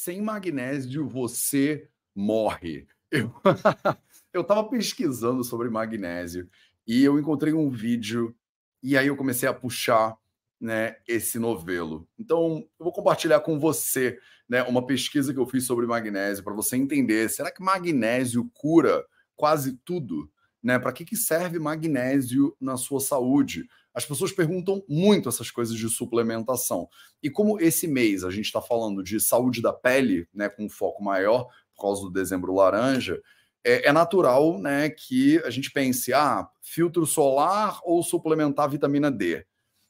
[0.00, 2.86] sem magnésio você morre.
[3.12, 3.30] Eu
[4.40, 6.48] estava pesquisando sobre magnésio
[6.86, 8.34] e eu encontrei um vídeo
[8.82, 10.16] e aí eu comecei a puxar
[10.58, 12.08] né, esse novelo.
[12.18, 14.18] Então, eu vou compartilhar com você
[14.48, 17.28] né, uma pesquisa que eu fiz sobre magnésio para você entender.
[17.28, 19.04] Será que magnésio cura
[19.36, 20.32] quase tudo?
[20.62, 20.78] Né?
[20.78, 23.68] Para que, que serve magnésio na sua saúde?
[23.94, 26.88] As pessoas perguntam muito essas coisas de suplementação.
[27.22, 30.68] E como esse mês a gente está falando de saúde da pele, né, com um
[30.68, 33.20] foco maior, por causa do dezembro laranja,
[33.64, 39.44] é, é, natural né, que a gente pense, ah, filtro solar ou suplementar vitamina D.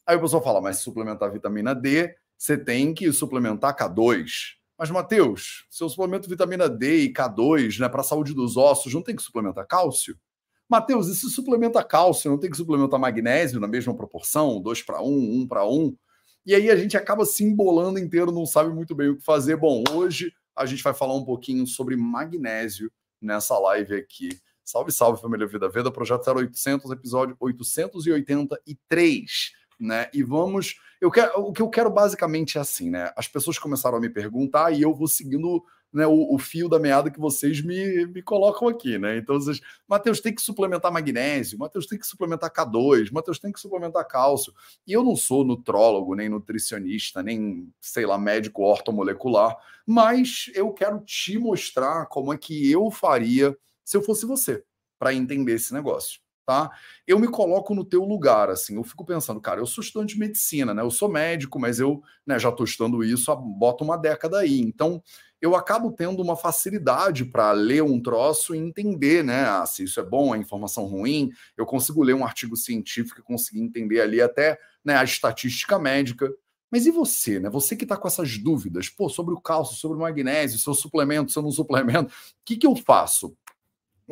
[0.07, 4.59] Aí o pessoal fala, mas suplementar vitamina D, você tem que suplementar K2.
[4.79, 8.95] Mas, Matheus, se eu suplemento vitamina D e K2 né, para a saúde dos ossos,
[8.95, 10.19] não tem que suplementar cálcio?
[10.71, 15.43] Matheus, se suplementa cálcio, não tem que suplementar magnésio na mesma proporção, 2 para 1,
[15.43, 15.97] 1 para 1?
[16.47, 19.57] E aí a gente acaba se embolando inteiro, não sabe muito bem o que fazer.
[19.57, 24.29] Bom, hoje a gente vai falar um pouquinho sobre magnésio nessa live aqui.
[24.65, 30.09] Salve, salve, família Vida Veda, projeto 0800, episódio 883, né?
[30.15, 33.13] E vamos, eu quero, o que eu quero basicamente é assim, né?
[33.17, 36.79] As pessoas começaram a me perguntar e eu vou seguindo né, o, o, fio da
[36.79, 39.19] meada que vocês me, me colocam aqui, né?
[39.19, 43.59] Então, vocês, Matheus tem que suplementar magnésio, Matheus tem que suplementar K2, Matheus tem que
[43.61, 44.55] suplementar cálcio.
[44.87, 51.01] E eu não sou nutrólogo, nem nutricionista, nem, sei lá, médico ortomolecular, mas eu quero
[51.01, 54.63] te mostrar como é que eu faria se eu fosse você,
[54.99, 56.21] para entender esse negócio.
[56.51, 56.69] Tá?
[57.07, 60.19] Eu me coloco no teu lugar, assim, eu fico pensando, cara, eu sou estudante de
[60.19, 60.83] medicina, né?
[60.83, 64.59] Eu sou médico, mas eu né, já estou estudando isso há bota uma década aí.
[64.59, 65.01] Então,
[65.41, 69.45] eu acabo tendo uma facilidade para ler um troço e entender, né?
[69.45, 71.31] Ah, se isso é bom, é informação ruim.
[71.57, 76.29] Eu consigo ler um artigo científico e conseguir entender ali até né, a estatística médica.
[76.69, 77.49] Mas e você, né?
[77.49, 80.75] Você que está com essas dúvidas, pô, sobre o cálcio, sobre o magnésio, se eu
[80.75, 83.37] suplemento, se eu não suplemento, o que, que eu faço?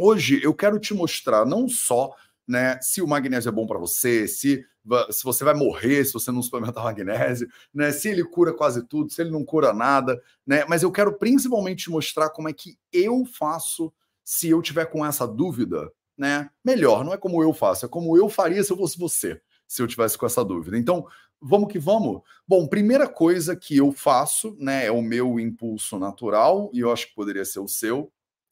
[0.01, 2.15] Hoje eu quero te mostrar não só
[2.49, 4.65] né, se o magnésio é bom para você, se,
[5.11, 9.13] se você vai morrer se você não suplementar magnésio, né, se ele cura quase tudo,
[9.13, 13.27] se ele não cura nada, né, mas eu quero principalmente mostrar como é que eu
[13.27, 13.93] faço
[14.25, 18.17] se eu tiver com essa dúvida, né, melhor, não é como eu faço, é como
[18.17, 20.79] eu faria se eu fosse você, se eu tivesse com essa dúvida.
[20.79, 21.07] Então,
[21.41, 22.23] vamos que vamos.
[22.47, 27.09] Bom, primeira coisa que eu faço, né, é o meu impulso natural, e eu acho
[27.09, 28.11] que poderia ser o seu,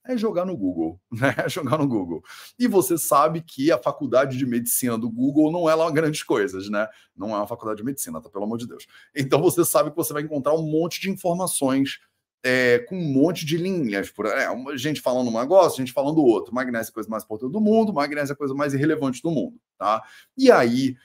[0.08, 1.34] é jogar no Google, né?
[1.36, 2.22] É jogar no Google.
[2.58, 6.68] E você sabe que a faculdade de medicina do Google não é lá grandes coisas,
[6.68, 6.88] né?
[7.16, 8.28] Não é uma faculdade de medicina, tá?
[8.28, 8.86] Pelo amor de Deus.
[9.14, 11.98] Então você sabe que você vai encontrar um monte de informações
[12.44, 14.10] é, com um monte de linhas.
[14.10, 16.54] Por, é, gente falando um negócio, gente falando outro.
[16.54, 19.30] Magnésio é a coisa mais importante do mundo, magnésio é a coisa mais irrelevante do
[19.30, 20.02] mundo, tá?
[20.38, 20.96] E aí,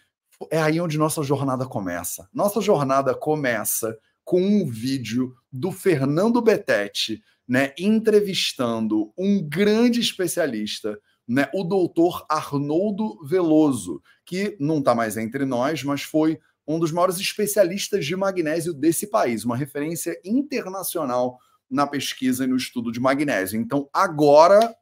[0.52, 2.30] é aí onde nossa jornada começa.
[2.32, 10.98] Nossa jornada começa com um vídeo do Fernando Betete, né, entrevistando um grande especialista,
[11.28, 16.94] né, o doutor Arnoldo Veloso, que não está mais entre nós, mas foi um dos
[16.94, 21.38] maiores especialistas de magnésio desse país, uma referência internacional
[21.70, 23.60] na pesquisa e no estudo de magnésio.
[23.60, 24.74] Então, agora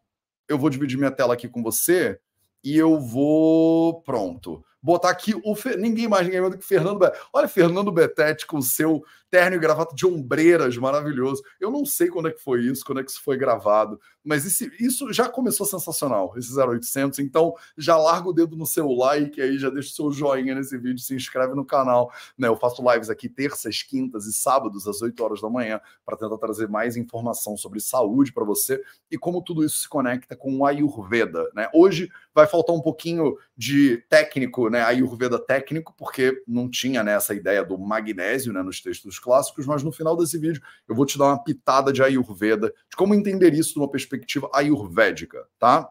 [0.47, 2.19] eu vou dividir minha tela aqui com você
[2.63, 4.03] e eu vou.
[4.03, 7.23] Pronto botar aqui o ninguém mais ninguém mais do que Fernando Betete.
[7.33, 11.43] Olha, Fernando Betete com o seu terno e gravata de ombreiras maravilhoso.
[11.59, 14.45] Eu não sei quando é que foi isso, quando é que isso foi gravado, mas
[14.45, 17.19] esse, isso já começou sensacional, esse 0800.
[17.19, 20.77] Então, já larga o dedo no seu like aí, já deixa o seu joinha nesse
[20.77, 22.11] vídeo, se inscreve no canal.
[22.37, 22.47] Né?
[22.47, 26.37] Eu faço lives aqui terças, quintas e sábados às 8 horas da manhã para tentar
[26.37, 30.65] trazer mais informação sobre saúde para você e como tudo isso se conecta com o
[30.65, 31.49] Ayurveda.
[31.53, 31.69] Né?
[31.73, 34.81] Hoje vai faltar um pouquinho de técnico, né?
[34.81, 39.83] Ayurveda técnico, porque não tinha né, essa ideia do magnésio né, nos textos clássicos, mas
[39.83, 43.53] no final desse vídeo eu vou te dar uma pitada de Ayurveda, de como entender
[43.53, 45.89] isso de uma perspectiva ayurvédica, tá?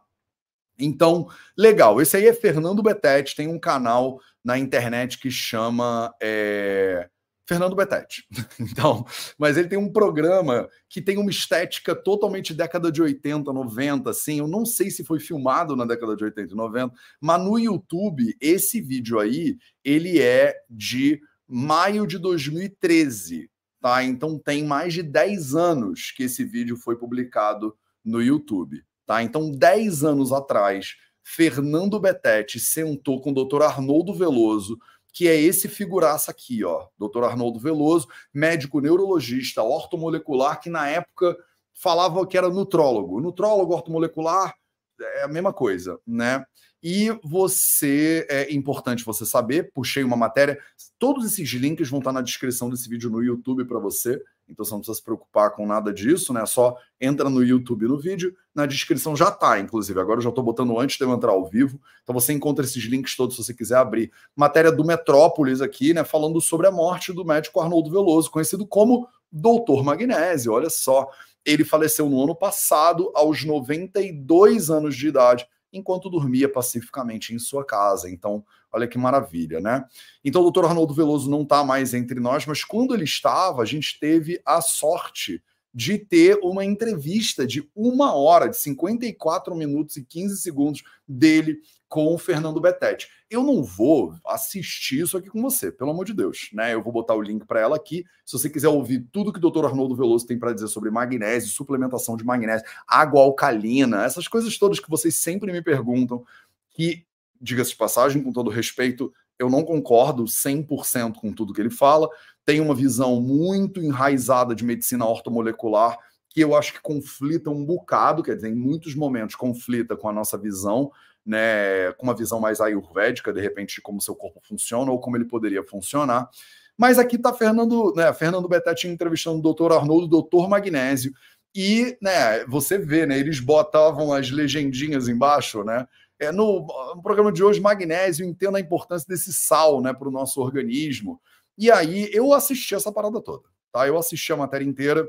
[0.78, 2.00] Então, legal.
[2.00, 7.08] Esse aí é Fernando Betete, tem um canal na internet que chama é...
[7.46, 8.24] Fernando Betete.
[8.60, 9.04] Então,
[9.38, 14.38] mas ele tem um programa que tem uma estética totalmente década de 80, 90, assim.
[14.38, 18.36] Eu não sei se foi filmado na década de 80 e 90, mas no YouTube,
[18.40, 23.50] esse vídeo aí, ele é de maio de 2013,
[23.80, 24.04] tá?
[24.04, 27.74] Então tem mais de 10 anos que esse vídeo foi publicado
[28.04, 29.22] no YouTube, tá?
[29.22, 33.62] Então 10 anos atrás, Fernando Betete sentou com o Dr.
[33.62, 34.78] Arnoldo Veloso,
[35.12, 37.24] que é esse figuraça aqui, ó, Dr.
[37.24, 41.36] Arnoldo Veloso, médico neurologista, ortomolecular, que na época
[41.74, 43.20] falava que era nutrólogo.
[43.20, 44.54] Nutrólogo ortomolecular
[45.00, 46.44] é a mesma coisa, né?
[46.82, 50.58] E você, é importante você saber, puxei uma matéria,
[50.98, 54.72] todos esses links vão estar na descrição desse vídeo no YouTube para você, Então você
[54.72, 56.44] não precisa se preocupar com nada disso, né?
[56.46, 60.00] Só entra no YouTube no vídeo, na descrição já tá, inclusive.
[60.00, 61.78] Agora eu já estou botando antes de eu entrar ao vivo.
[62.02, 64.10] Então você encontra esses links todos se você quiser abrir.
[64.34, 66.02] Matéria do Metrópolis aqui, né?
[66.02, 70.52] Falando sobre a morte do médico Arnoldo Veloso, conhecido como Doutor Magnésio.
[70.52, 71.08] Olha só.
[71.44, 77.64] Ele faleceu no ano passado, aos 92 anos de idade enquanto dormia pacificamente em sua
[77.64, 78.10] casa.
[78.10, 79.84] Então, olha que maravilha, né?
[80.24, 83.66] Então, o doutor Arnoldo Veloso não está mais entre nós, mas quando ele estava, a
[83.66, 85.42] gente teve a sorte
[85.72, 92.14] de ter uma entrevista de uma hora, de 54 minutos e 15 segundos dele com
[92.14, 93.08] o Fernando Betete.
[93.30, 96.74] Eu não vou assistir isso aqui com você, pelo amor de Deus, né?
[96.74, 98.04] Eu vou botar o link para ela aqui.
[98.24, 99.64] Se você quiser ouvir tudo que o Dr.
[99.64, 104.80] Arnoldo Veloso tem para dizer sobre magnésio, suplementação de magnésio, água alcalina, essas coisas todas
[104.80, 106.24] que vocês sempre me perguntam,
[106.70, 107.04] que,
[107.40, 112.08] diga-se de passagem, com todo respeito, eu não concordo 100% com tudo que ele fala.
[112.44, 115.96] Tem uma visão muito enraizada de medicina ortomolecular
[116.30, 120.12] que eu acho que conflita um bocado, quer dizer, em muitos momentos conflita com a
[120.12, 120.92] nossa visão
[121.28, 125.16] né, com uma visão mais ayurvédica, de repente, de como seu corpo funciona ou como
[125.16, 126.28] ele poderia funcionar.
[126.76, 131.12] Mas aqui está Fernando, né, Fernando Betete entrevistando o doutor Arnoldo, doutor Magnésio,
[131.54, 135.86] e né, você vê, né, eles botavam as legendinhas embaixo, né?
[136.20, 136.66] É, no,
[136.96, 141.20] no programa de hoje, magnésio, entenda a importância desse sal né, para o nosso organismo.
[141.56, 143.44] E aí eu assisti essa parada toda.
[143.72, 143.86] Tá?
[143.86, 145.08] Eu assisti a matéria inteira.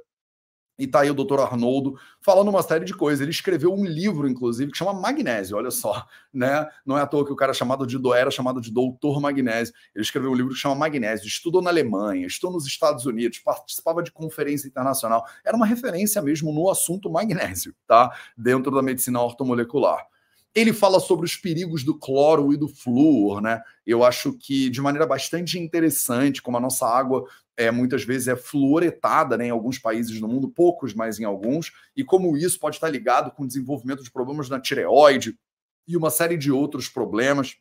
[0.79, 3.19] E tá aí o doutor Arnoldo falando uma série de coisas.
[3.19, 6.65] Ele escreveu um livro, inclusive, que chama Magnésio, olha só, né?
[6.85, 9.73] Não é à toa que o cara chamado de era chamado de doutor Magnésio.
[9.93, 14.01] Ele escreveu um livro que chama Magnésio, estudou na Alemanha, estudou nos Estados Unidos, participava
[14.01, 15.25] de conferência internacional.
[15.43, 18.09] Era uma referência mesmo no assunto magnésio, tá?
[18.37, 20.07] Dentro da medicina ortomolecular.
[20.55, 23.61] Ele fala sobre os perigos do cloro e do flúor, né?
[23.85, 27.25] Eu acho que de maneira bastante interessante, como a nossa água
[27.59, 31.73] é, muitas vezes é fluoretada né, em alguns países do mundo, poucos, mas em alguns,
[31.93, 35.37] e como isso pode estar ligado com o desenvolvimento de problemas na tireoide
[35.85, 37.57] e uma série de outros problemas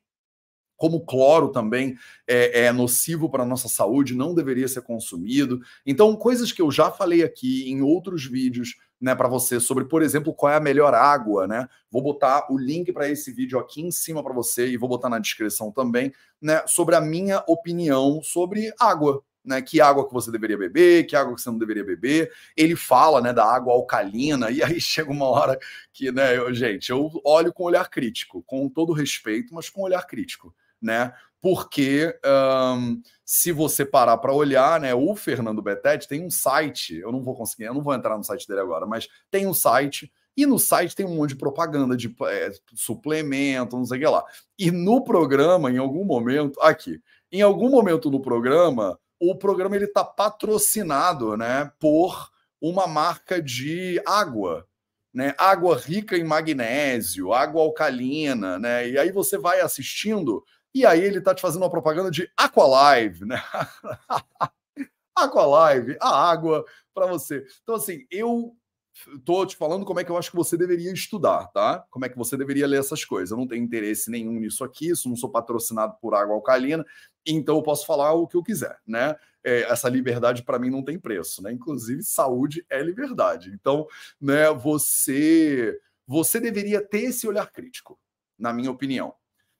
[0.76, 1.98] como cloro também
[2.28, 5.60] é, é, nocivo para a nossa saúde, não deveria ser consumido.
[5.84, 10.02] Então, coisas que eu já falei aqui em outros vídeos né, para você sobre, por
[10.02, 11.68] exemplo, qual é a melhor água, né?
[11.90, 15.08] Vou botar o link para esse vídeo aqui em cima para você e vou botar
[15.08, 20.30] na descrição também, né, sobre a minha opinião sobre água, né, que água que você
[20.30, 22.30] deveria beber, que água que você não deveria beber.
[22.54, 25.58] Ele fala, né, da água alcalina e aí chega uma hora
[25.92, 30.06] que, né, eu, gente, eu olho com olhar crítico, com todo respeito, mas com olhar
[30.06, 31.12] crítico, né?
[31.40, 32.18] Porque
[32.76, 37.22] um, se você parar para olhar, né, o Fernando Betete tem um site, eu não
[37.22, 40.46] vou conseguir, eu não vou entrar no site dele agora, mas tem um site e
[40.46, 44.24] no site tem um monte de propaganda de é, suplemento, não sei o que lá.
[44.58, 49.86] E no programa, em algum momento, aqui, em algum momento no programa, o programa ele
[49.86, 52.30] está patrocinado, né, por
[52.60, 54.66] uma marca de água,
[55.12, 60.44] né, água rica em magnésio, água alcalina, né, e aí você vai assistindo
[60.74, 63.42] e aí ele está te fazendo uma propaganda de Aqualive, né?
[65.16, 67.44] Aqualive, a água para você.
[67.62, 68.54] Então assim, eu
[69.24, 71.84] tô te falando como é que eu acho que você deveria estudar, tá?
[71.90, 73.30] Como é que você deveria ler essas coisas.
[73.30, 76.84] Eu não tenho interesse nenhum nisso aqui, isso não sou patrocinado por água alcalina,
[77.26, 79.16] então eu posso falar o que eu quiser, né?
[79.44, 81.52] É, essa liberdade para mim não tem preço, né?
[81.52, 83.50] Inclusive saúde é liberdade.
[83.54, 83.86] Então,
[84.20, 84.50] né?
[84.52, 88.00] Você você deveria ter esse olhar crítico,
[88.38, 89.12] na minha opinião.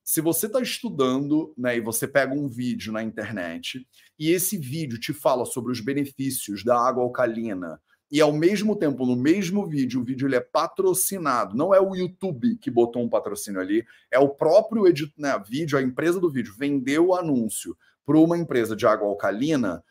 [0.03, 3.87] Se você está estudando, né, e você pega um vídeo na internet
[4.19, 7.79] e esse vídeo te fala sobre os benefícios da água alcalina,
[8.11, 11.57] e ao mesmo tempo, no mesmo vídeo, o vídeo ele é patrocinado.
[11.57, 15.77] Não é o YouTube que botou um patrocínio ali, é o próprio edit, né, vídeo,
[15.77, 19.85] a empresa do vídeo vendeu o anúncio para uma empresa de água alcalina.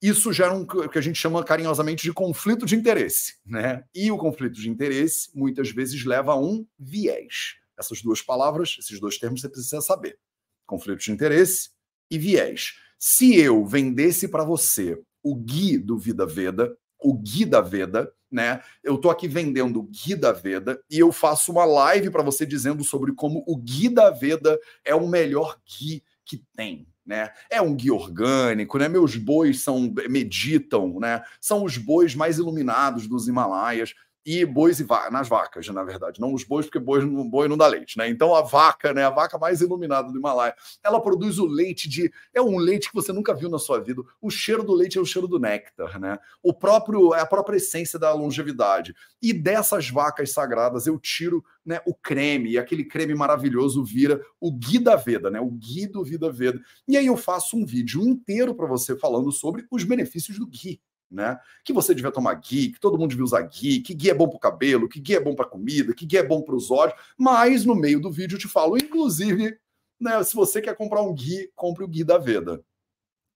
[0.00, 3.82] Isso gera um que a gente chama carinhosamente de conflito de interesse, né?
[3.92, 7.56] E o conflito de interesse muitas vezes leva a um viés.
[7.76, 10.16] Essas duas palavras, esses dois termos você precisa saber:
[10.64, 11.70] conflito de interesse
[12.08, 12.74] e viés.
[12.96, 18.62] Se eu vendesse para você o Gui do Vida Veda, o Gui da Veda, né?
[18.82, 22.44] Eu tô aqui vendendo o Gui da Veda e eu faço uma live para você
[22.44, 26.86] dizendo sobre como o Gui da Veda é o melhor Gui que tem.
[27.06, 27.30] Né?
[27.50, 28.86] É um guia orgânico, né?
[28.86, 31.22] Meus bois são meditam, né?
[31.40, 33.94] São os bois mais iluminados dos Himalaias
[34.30, 37.56] e bois e va nas vacas, na verdade, não os bois, porque boi, boi não
[37.56, 38.10] dá leite, né?
[38.10, 40.54] Então a vaca, né, a vaca mais iluminada do Himalaia,
[40.84, 44.02] ela produz o leite de é um leite que você nunca viu na sua vida.
[44.20, 46.18] O cheiro do leite é o cheiro do néctar, né?
[46.42, 48.94] O próprio é a própria essência da longevidade.
[49.22, 54.52] E dessas vacas sagradas eu tiro, né, o creme, e aquele creme maravilhoso vira o
[54.52, 55.40] Gui da Veda, né?
[55.40, 56.60] O Gui do Vida Veda.
[56.86, 60.82] E aí eu faço um vídeo inteiro para você falando sobre os benefícios do Gui
[61.10, 61.38] né?
[61.64, 64.28] Que você devia tomar ghee, que todo mundo devia usar ghee, que ghee é bom
[64.28, 66.70] para o cabelo, que ghee é bom para comida, que ghee é bom para os
[66.70, 66.94] olhos.
[67.16, 69.58] Mas no meio do vídeo eu te falo, inclusive,
[69.98, 72.62] né, se você quer comprar um ghee, compre o ghee da Veda.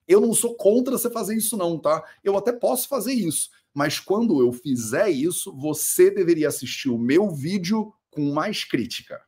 [0.07, 2.03] Eu não sou contra você fazer isso, não, tá?
[2.23, 7.31] Eu até posso fazer isso, mas quando eu fizer isso, você deveria assistir o meu
[7.31, 9.23] vídeo com mais crítica.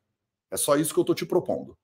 [0.50, 1.76] É só isso que eu tô te propondo.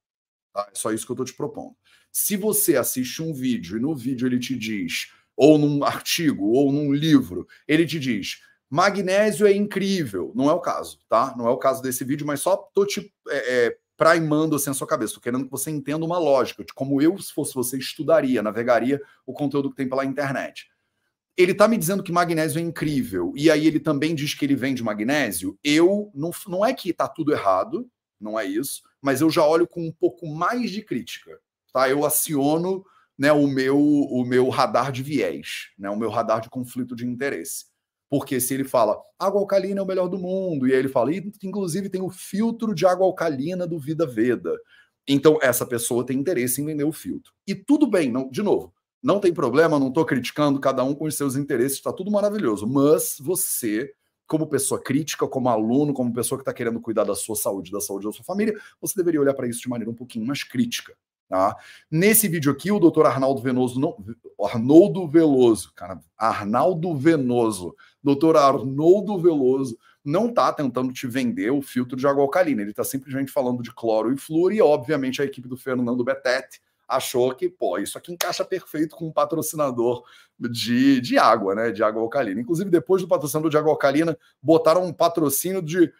[0.52, 0.68] Tá?
[0.72, 1.74] É só isso que eu tô te propondo.
[2.12, 6.72] Se você assiste um vídeo e no vídeo ele te diz, ou num artigo, ou
[6.72, 10.32] num livro, ele te diz magnésio é incrível.
[10.34, 11.34] Não é o caso, tá?
[11.36, 14.74] Não é o caso desse vídeo, mas só tô te é, é, primando assim a
[14.74, 15.14] sua cabeça.
[15.14, 19.02] Tô querendo que você entenda uma lógica de como eu, se fosse você, estudaria, navegaria
[19.26, 20.68] o conteúdo que tem pela internet.
[21.36, 24.54] Ele tá me dizendo que magnésio é incrível, e aí ele também diz que ele
[24.54, 25.58] vende magnésio.
[25.64, 27.88] Eu, não, não é que tá tudo errado,
[28.20, 31.38] não é isso, mas eu já olho com um pouco mais de crítica,
[31.72, 31.88] tá?
[31.88, 32.84] Eu aciono
[33.20, 37.06] né, o, meu, o meu radar de viés, né, o meu radar de conflito de
[37.06, 37.66] interesse.
[38.08, 41.10] Porque se ele fala água alcalina é o melhor do mundo, e aí ele fala,
[41.14, 44.58] inclusive tem o filtro de água alcalina do Vida Veda.
[45.06, 47.30] Então, essa pessoa tem interesse em vender o filtro.
[47.46, 48.72] E tudo bem, não, de novo,
[49.02, 52.66] não tem problema, não estou criticando cada um com os seus interesses, está tudo maravilhoso.
[52.66, 53.92] Mas você
[54.26, 57.80] como pessoa crítica, como aluno, como pessoa que está querendo cuidar da sua saúde, da
[57.80, 60.94] saúde da sua família, você deveria olhar para isso de maneira um pouquinho mais crítica.
[61.30, 61.56] Tá?
[61.88, 63.96] Nesse vídeo aqui, o doutor Arnaldo Venoso, não,
[65.06, 72.04] Veloso, cara, Arnaldo Venoso, doutor Arnoldo Veloso, não está tentando te vender o filtro de
[72.04, 75.56] água alcalina, ele está simplesmente falando de cloro e flúor, e obviamente a equipe do
[75.56, 80.02] Fernando Betete achou que, pô, isso aqui encaixa perfeito com um patrocinador
[80.36, 81.70] de, de água, né?
[81.70, 82.40] De água alcalina.
[82.40, 85.92] Inclusive, depois do patrocinador de água alcalina, botaram um patrocínio de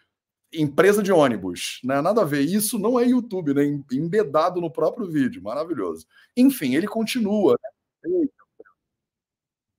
[0.53, 2.01] empresa de ônibus, né?
[2.01, 2.41] Nada a ver.
[2.41, 3.63] Isso não é YouTube, né?
[3.91, 5.41] Embedado no próprio vídeo.
[5.41, 6.05] Maravilhoso.
[6.35, 7.57] Enfim, ele continua.
[8.03, 8.27] Né?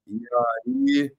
[0.07, 1.13] E aí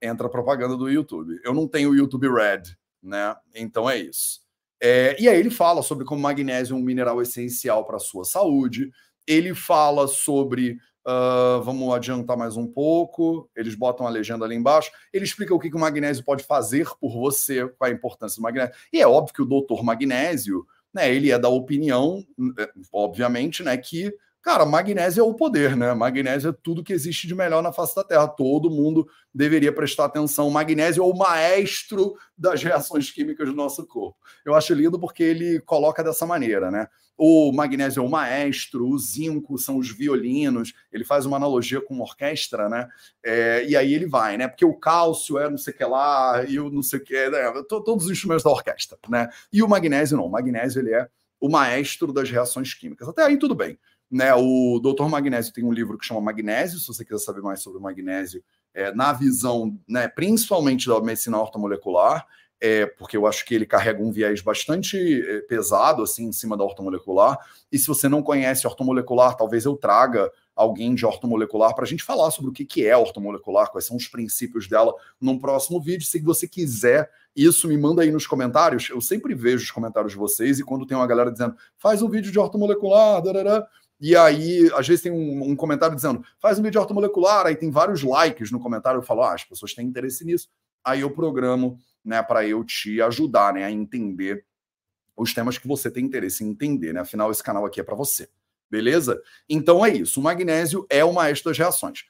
[0.00, 1.40] entra a propaganda do YouTube.
[1.44, 2.62] Eu não tenho YouTube Red,
[3.02, 3.36] né?
[3.54, 4.40] Então é isso.
[4.80, 8.24] É, e aí ele fala sobre como magnésio é um mineral essencial para a sua
[8.24, 8.90] saúde,
[9.26, 10.78] ele fala sobre.
[11.04, 13.50] Uh, vamos adiantar mais um pouco.
[13.56, 14.90] Eles botam a legenda ali embaixo.
[15.12, 18.42] Ele explica o que, que o magnésio pode fazer por você, qual a importância do
[18.42, 18.74] magnésio.
[18.92, 22.24] E é óbvio que o doutor Magnésio, né, ele é da opinião,
[22.58, 25.94] é, obviamente, né, que Cara, magnésio é o poder, né?
[25.94, 28.26] Magnésio é tudo que existe de melhor na face da Terra.
[28.26, 30.50] Todo mundo deveria prestar atenção.
[30.50, 34.18] Magnésio é o maestro das reações químicas do nosso corpo.
[34.44, 36.88] Eu acho lindo porque ele coloca dessa maneira, né?
[37.16, 40.72] O magnésio é o maestro, o zinco são os violinos.
[40.92, 42.88] Ele faz uma analogia com uma orquestra, né?
[43.24, 44.48] É, e aí ele vai, né?
[44.48, 47.28] Porque o cálcio é não sei o que lá, e o não sei o que,
[47.30, 47.52] né?
[47.68, 49.28] todos os instrumentos da orquestra, né?
[49.52, 50.26] E o magnésio não.
[50.26, 51.08] O magnésio ele é
[51.38, 53.08] o maestro das reações químicas.
[53.08, 53.78] Até aí tudo bem.
[54.12, 55.08] Né, o Dr.
[55.08, 58.44] Magnésio tem um livro que chama Magnésio, se você quiser saber mais sobre o magnésio,
[58.74, 62.26] é, na visão, né, principalmente da medicina ortomolecular,
[62.60, 66.56] é, porque eu acho que ele carrega um viés bastante é, pesado assim em cima
[66.56, 67.36] da ortomolecular.
[67.72, 72.04] E se você não conhece ortomolecular, talvez eu traga alguém de ortomolecular para a gente
[72.04, 76.06] falar sobre o que, que é ortomolecular, quais são os princípios dela num próximo vídeo.
[76.06, 78.90] Se você quiser isso, me manda aí nos comentários.
[78.90, 82.08] Eu sempre vejo os comentários de vocês e quando tem uma galera dizendo faz um
[82.08, 83.66] vídeo de ortomolecular, darará,
[84.04, 87.70] e aí, às vezes tem um, um, comentário dizendo, faz um vídeo ortomolecular, aí tem
[87.70, 90.48] vários likes no comentário, eu falo, ah, as pessoas têm interesse nisso.
[90.84, 94.44] Aí eu programo, né, para eu te ajudar, né, a entender
[95.16, 96.98] os temas que você tem interesse em entender, né?
[96.98, 98.28] Afinal, esse canal aqui é para você.
[98.68, 99.22] Beleza?
[99.48, 100.18] Então é isso.
[100.18, 102.04] O magnésio é o maestro das reações.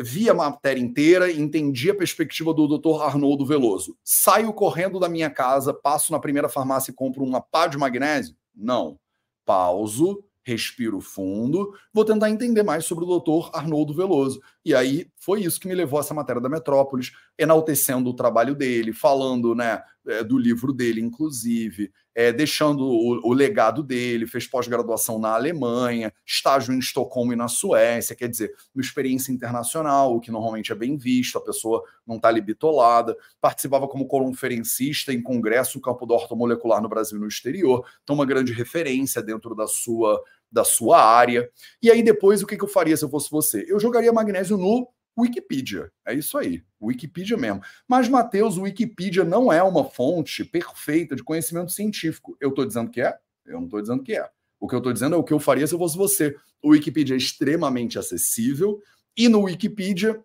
[0.00, 3.02] Vi a matéria inteira, entendi a perspectiva do Dr.
[3.02, 3.96] Arnoldo Veloso.
[4.02, 8.34] Saio correndo da minha casa, passo na primeira farmácia e compro uma pá de magnésio?
[8.52, 8.98] Não.
[9.44, 14.40] Pauso, respiro fundo, vou tentar entender mais sobre o doutor Arnoldo Veloso.
[14.64, 18.54] E aí foi isso que me levou a essa matéria da Metrópolis, enaltecendo o trabalho
[18.54, 24.46] dele, falando né, é, do livro dele, inclusive, é, deixando o, o, legado dele, fez
[24.46, 30.20] pós-graduação na Alemanha, estágio em Estocolmo e na Suécia, quer dizer, uma experiência internacional, o
[30.20, 35.22] que normalmente é bem visto, a pessoa não está ali bitolada, participava como conferencista em
[35.22, 39.54] congresso no campo da ortomolecular no Brasil e no exterior, então uma grande referência dentro
[39.54, 41.48] da sua da sua área.
[41.82, 43.64] E aí depois o que, que eu faria se eu fosse você?
[43.68, 44.88] Eu jogaria magnésio no
[45.18, 45.90] Wikipedia.
[46.06, 47.62] É isso aí, Wikipedia mesmo.
[47.86, 52.36] Mas, Matheus, o Wikipedia não é uma fonte perfeita de conhecimento científico.
[52.40, 53.16] Eu estou dizendo que é?
[53.44, 54.28] Eu não estou dizendo que é.
[54.58, 56.36] O que eu estou dizendo é o que eu faria se eu fosse você.
[56.62, 58.80] O Wikipedia é extremamente acessível
[59.16, 60.22] e no Wikipedia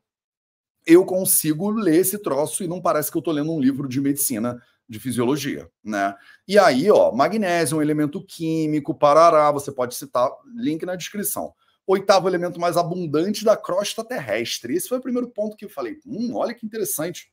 [0.86, 4.00] eu consigo ler esse troço e não parece que eu estou lendo um livro de
[4.00, 6.15] medicina de fisiologia, né?
[6.48, 11.54] E aí, ó, magnésio, um elemento químico, parará, você pode citar, link na descrição.
[11.88, 14.75] oitavo elemento mais abundante da crosta terrestre.
[14.75, 16.00] Esse foi o primeiro ponto que eu falei.
[16.06, 17.32] Hum, olha que interessante.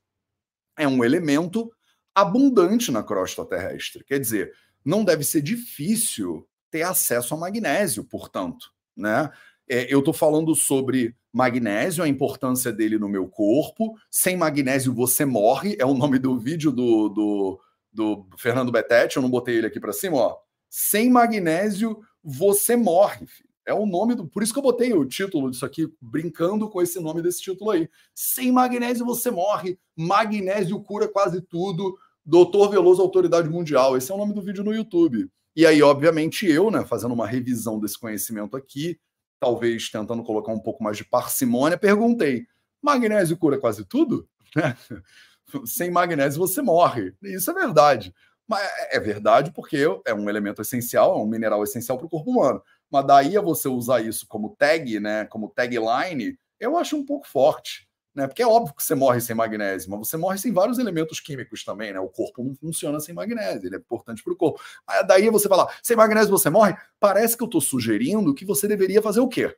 [0.76, 1.70] É um elemento
[2.14, 4.04] abundante na crosta terrestre.
[4.04, 4.52] Quer dizer,
[4.84, 9.30] não deve ser difícil ter acesso a magnésio, portanto, né?
[9.72, 13.94] É, eu estou falando sobre magnésio, a importância dele no meu corpo.
[14.10, 17.60] Sem magnésio você morre, é o nome do vídeo do, do,
[17.90, 20.36] do Fernando Betete, eu não botei ele aqui para cima, ó.
[20.68, 23.48] Sem magnésio você morre, filho.
[23.66, 24.26] É o nome do.
[24.26, 27.70] Por isso que eu botei o título disso aqui, brincando com esse nome desse título
[27.70, 27.88] aí.
[28.14, 29.78] Sem magnésio você morre.
[29.96, 31.96] Magnésio cura quase tudo.
[32.26, 33.96] Doutor Veloso, Autoridade Mundial.
[33.96, 35.30] Esse é o nome do vídeo no YouTube.
[35.56, 38.98] E aí, obviamente, eu, né, fazendo uma revisão desse conhecimento aqui,
[39.42, 42.46] talvez tentando colocar um pouco mais de parcimônia, perguntei:
[42.80, 44.28] magnésio cura quase tudo?
[45.66, 47.12] Sem magnésio você morre.
[47.20, 48.14] Isso é verdade.
[48.46, 52.08] Mas é, é verdade porque é um elemento essencial, é um mineral essencial para o
[52.08, 52.62] corpo humano.
[52.88, 57.26] Mas daí a você usar isso como tag, né, como tagline, eu acho um pouco
[57.26, 57.88] forte.
[58.14, 58.26] Né?
[58.26, 61.64] Porque é óbvio que você morre sem magnésio, mas você morre sem vários elementos químicos
[61.64, 62.00] também, né?
[62.00, 64.60] O corpo não funciona sem magnésio, ele é importante para o corpo.
[64.86, 66.76] Aí daí você falar, sem magnésio você morre?
[67.00, 69.56] Parece que eu estou sugerindo que você deveria fazer o quê?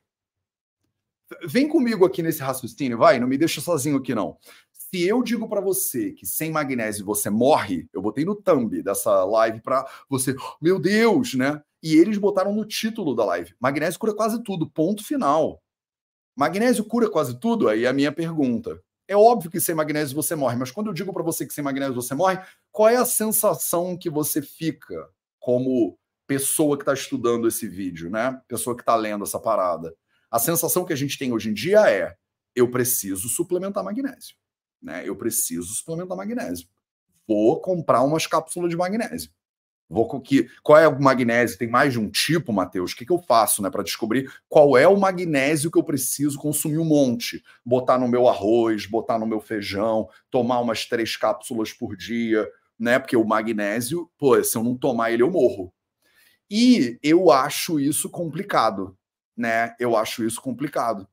[1.46, 4.36] Vem comigo aqui nesse raciocínio, vai, não me deixa sozinho aqui não.
[4.72, 9.24] Se eu digo para você que sem magnésio você morre, eu botei no thumb dessa
[9.24, 11.60] live para você, meu Deus, né?
[11.82, 15.60] E eles botaram no título da live: magnésio cura quase tudo, ponto final.
[16.36, 17.68] Magnésio cura quase tudo?
[17.68, 18.80] Aí é a minha pergunta.
[19.06, 21.62] É óbvio que sem magnésio você morre, mas quando eu digo para você que sem
[21.62, 22.40] magnésio você morre,
[22.72, 28.40] qual é a sensação que você fica como pessoa que está estudando esse vídeo, né?
[28.48, 29.94] Pessoa que está lendo essa parada.
[30.30, 32.16] A sensação que a gente tem hoje em dia é:
[32.56, 34.34] eu preciso suplementar magnésio,
[34.82, 35.06] né?
[35.06, 36.66] Eu preciso suplementar magnésio.
[37.28, 39.30] Vou comprar umas cápsulas de magnésio.
[39.88, 41.58] Vou que qual é o magnésio?
[41.58, 42.92] Tem mais de um tipo, Matheus.
[42.92, 46.38] O que, que eu faço, né, para descobrir qual é o magnésio que eu preciso
[46.38, 51.72] consumir um monte, botar no meu arroz, botar no meu feijão, tomar umas três cápsulas
[51.72, 52.48] por dia,
[52.78, 52.98] né?
[52.98, 55.72] Porque o magnésio, pô, se eu não tomar ele eu morro.
[56.50, 58.96] E eu acho isso complicado,
[59.36, 59.74] né?
[59.78, 61.08] Eu acho isso complicado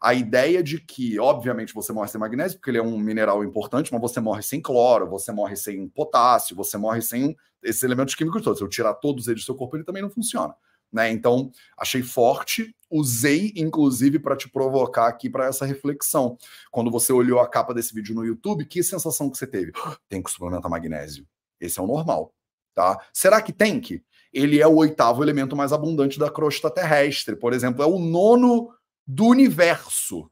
[0.00, 3.92] a ideia de que, obviamente, você morre sem magnésio, porque ele é um mineral importante,
[3.92, 8.42] mas você morre sem cloro, você morre sem potássio, você morre sem esses elementos químicos
[8.42, 8.58] todos.
[8.58, 10.54] Se eu tirar todos eles do seu corpo, ele também não funciona.
[10.92, 11.10] Né?
[11.10, 16.38] Então, achei forte, usei inclusive para te provocar aqui para essa reflexão.
[16.70, 19.72] Quando você olhou a capa desse vídeo no YouTube, que sensação que você teve?
[20.08, 21.26] Tem que suplementar magnésio.
[21.60, 22.32] Esse é o normal,
[22.74, 23.00] tá?
[23.12, 24.02] Será que tem que?
[24.32, 28.70] Ele é o oitavo elemento mais abundante da crosta terrestre, por exemplo, é o nono
[29.06, 30.30] do universo.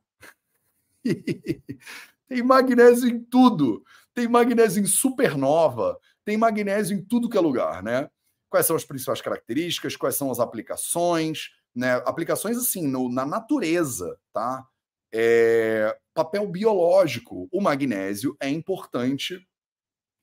[2.28, 3.84] tem magnésio em tudo.
[4.14, 8.08] Tem magnésio em supernova, tem magnésio em tudo que é lugar, né?
[8.48, 11.94] Quais são as principais características, quais são as aplicações, né?
[12.06, 14.64] Aplicações assim, no, na natureza, tá?
[15.12, 17.48] É, papel biológico.
[17.52, 19.44] O magnésio é importante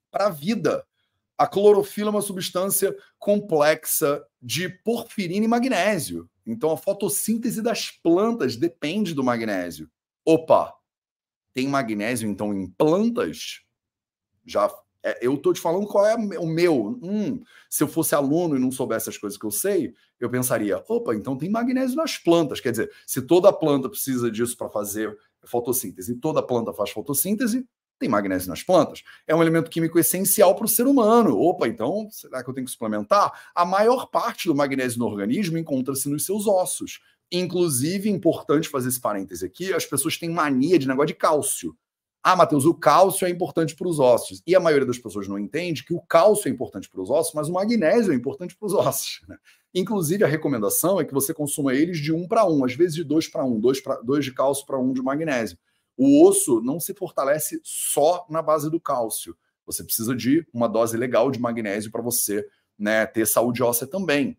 [0.10, 0.86] para a vida.
[1.42, 6.30] A clorofila é uma substância complexa de porfirina e magnésio.
[6.46, 9.90] Então a fotossíntese das plantas depende do magnésio.
[10.24, 10.72] Opa,
[11.52, 13.62] tem magnésio então em plantas?
[14.46, 17.00] Já é, eu estou te falando qual é o meu.
[17.02, 20.78] Hum, se eu fosse aluno e não soubesse as coisas que eu sei, eu pensaria:
[20.88, 22.60] opa, então tem magnésio nas plantas.
[22.60, 27.68] Quer dizer, se toda planta precisa disso para fazer fotossíntese toda planta faz fotossíntese,
[28.02, 29.04] tem magnésio nas plantas.
[29.26, 31.40] É um elemento químico essencial para o ser humano.
[31.40, 33.32] Opa, então será que eu tenho que suplementar?
[33.56, 37.00] A maior parte do magnésio no organismo encontra-se nos seus ossos.
[37.32, 41.78] Inclusive, importante fazer esse parêntese aqui, as pessoas têm mania de negócio de cálcio.
[42.24, 44.44] Ah, Matheus, o cálcio é importante para os ossos.
[44.46, 47.34] E a maioria das pessoas não entende que o cálcio é importante para os ossos,
[47.34, 49.22] mas o magnésio é importante para os ossos.
[49.28, 49.38] Né?
[49.74, 53.04] Inclusive, a recomendação é que você consuma eles de um para um, às vezes de
[53.04, 55.58] dois para um, dois, pra, dois de cálcio para um de magnésio.
[56.04, 59.38] O osso não se fortalece só na base do cálcio.
[59.68, 62.44] Você precisa de uma dose legal de magnésio para você
[62.76, 64.36] né, ter saúde óssea também.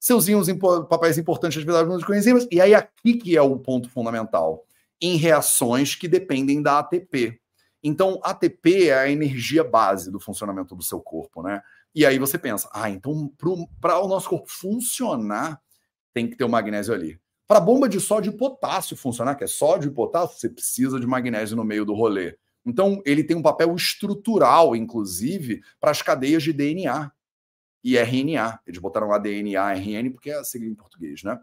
[0.00, 0.48] Seuzinhos
[0.88, 2.48] papéis importantes de atividade das coenzimas.
[2.50, 4.64] E aí aqui que é o ponto fundamental.
[4.98, 7.38] Em reações que dependem da ATP.
[7.82, 11.60] Então, ATP é a energia base do funcionamento do seu corpo, né?
[11.94, 13.30] E aí você pensa, ah, então
[13.78, 15.60] para o nosso corpo funcionar,
[16.14, 17.20] tem que ter o magnésio ali.
[17.46, 21.06] Para bomba de sódio e potássio funcionar, que é sódio e potássio, você precisa de
[21.06, 22.36] magnésio no meio do rolê.
[22.64, 27.12] Então, ele tem um papel estrutural, inclusive, para as cadeias de DNA
[27.82, 28.60] e RNA.
[28.66, 31.38] Eles botaram ADN, ARN, porque é a sigla em português, né?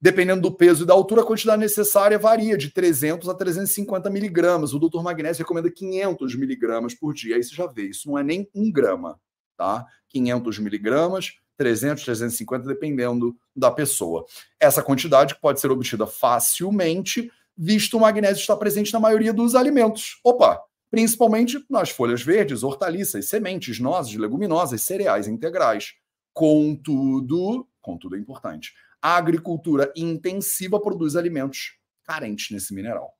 [0.00, 4.72] Dependendo do peso e da altura, a quantidade necessária varia de 300 a 350 miligramas.
[4.72, 7.34] O doutor Magnésio recomenda 500 miligramas por dia.
[7.34, 9.18] Aí você já vê, isso não é nem um grama,
[9.56, 9.84] tá?
[10.08, 14.24] 500 miligramas 300, 350, dependendo da pessoa.
[14.58, 20.20] Essa quantidade pode ser obtida facilmente, visto o magnésio estar presente na maioria dos alimentos.
[20.24, 20.62] Opa!
[20.90, 25.92] Principalmente nas folhas verdes, hortaliças, sementes, nozes, leguminosas, cereais integrais.
[26.32, 33.12] Contudo, contudo é importante, a agricultura intensiva produz alimentos carentes nesse mineral.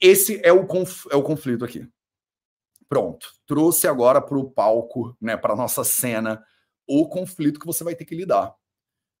[0.00, 0.66] Esse é o,
[1.10, 1.88] é o conflito aqui.
[2.88, 6.42] Pronto, trouxe agora para o palco, né, para nossa cena,
[6.88, 8.54] o conflito que você vai ter que lidar.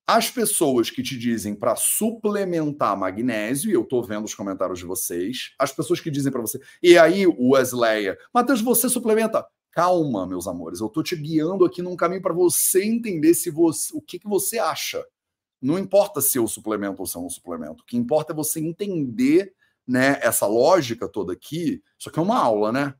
[0.06, 4.86] As pessoas que te dizem para suplementar magnésio, e eu estou vendo os comentários de
[4.86, 9.46] vocês, as pessoas que dizem para você, e aí, Wesley, Matheus, você suplementa?
[9.70, 13.94] Calma, meus amores, eu estou te guiando aqui num caminho para você entender se você,
[13.94, 15.04] o que, que você acha.
[15.60, 17.82] Não importa se eu suplemento ou se eu não suplemento.
[17.82, 19.52] O que importa é você entender
[19.86, 21.82] né, essa lógica toda aqui.
[21.98, 22.94] Isso aqui é uma aula, né?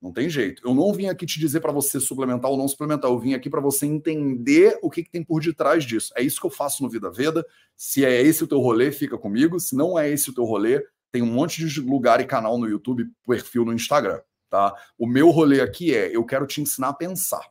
[0.00, 0.66] Não tem jeito.
[0.66, 3.10] Eu não vim aqui te dizer para você suplementar ou não suplementar.
[3.10, 6.12] Eu vim aqui para você entender o que, que, tem por detrás disso.
[6.16, 7.44] É isso que eu faço no Vida Veda.
[7.76, 9.60] Se é esse o teu rolê, fica comigo.
[9.60, 10.82] Se não é esse o teu rolê,
[11.12, 14.20] tem um monte de lugar e canal no YouTube, perfil no Instagram.
[14.48, 14.74] Tá?
[14.98, 17.46] O meu rolê aqui é: eu quero te ensinar a pensar.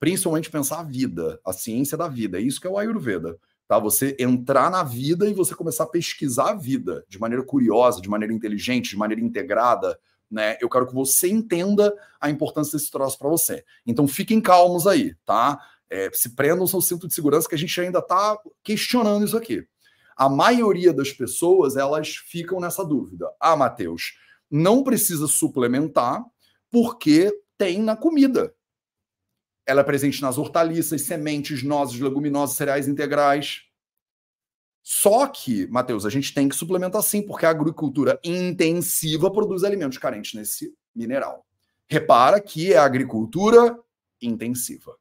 [0.00, 2.38] Principalmente pensar a vida, a ciência da vida.
[2.38, 3.38] É isso que é o Ayurveda.
[3.68, 3.78] Tá?
[3.78, 8.08] Você entrar na vida e você começar a pesquisar a vida de maneira curiosa, de
[8.08, 9.98] maneira inteligente, de maneira integrada
[10.30, 10.56] né?
[10.60, 13.64] Eu quero que você entenda a importância desse troço para você.
[13.86, 15.60] Então fiquem calmos aí, tá?
[15.90, 19.66] É, se prendam seu cinto de segurança que a gente ainda está questionando isso aqui.
[20.16, 23.30] A maioria das pessoas elas ficam nessa dúvida.
[23.38, 24.16] Ah, Matheus,
[24.50, 26.24] não precisa suplementar
[26.70, 28.54] porque tem na comida.
[29.66, 33.62] Ela é presente nas hortaliças, sementes, nozes, leguminosas, cereais integrais.
[34.86, 39.96] Só que, Matheus, a gente tem que suplementar sim, porque a agricultura intensiva produz alimentos
[39.96, 41.46] carentes nesse mineral.
[41.88, 43.78] Repara que é agricultura
[44.20, 44.94] intensiva,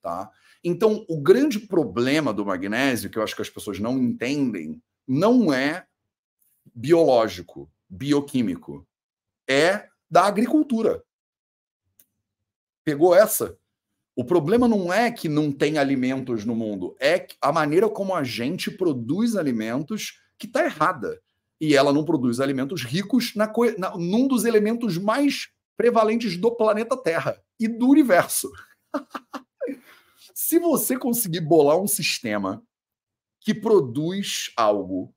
[0.00, 0.30] tá?
[0.64, 5.52] Então, o grande problema do magnésio, que eu acho que as pessoas não entendem, não
[5.52, 5.86] é
[6.74, 8.88] biológico, bioquímico,
[9.46, 11.04] é da agricultura.
[12.82, 13.58] Pegou essa?
[14.16, 18.24] O problema não é que não tem alimentos no mundo, é a maneira como a
[18.24, 21.20] gente produz alimentos que está errada.
[21.60, 26.96] E ela não produz alimentos ricos na, na, num dos elementos mais prevalentes do planeta
[26.96, 28.50] Terra e do universo.
[30.34, 32.62] Se você conseguir bolar um sistema
[33.40, 35.14] que produz algo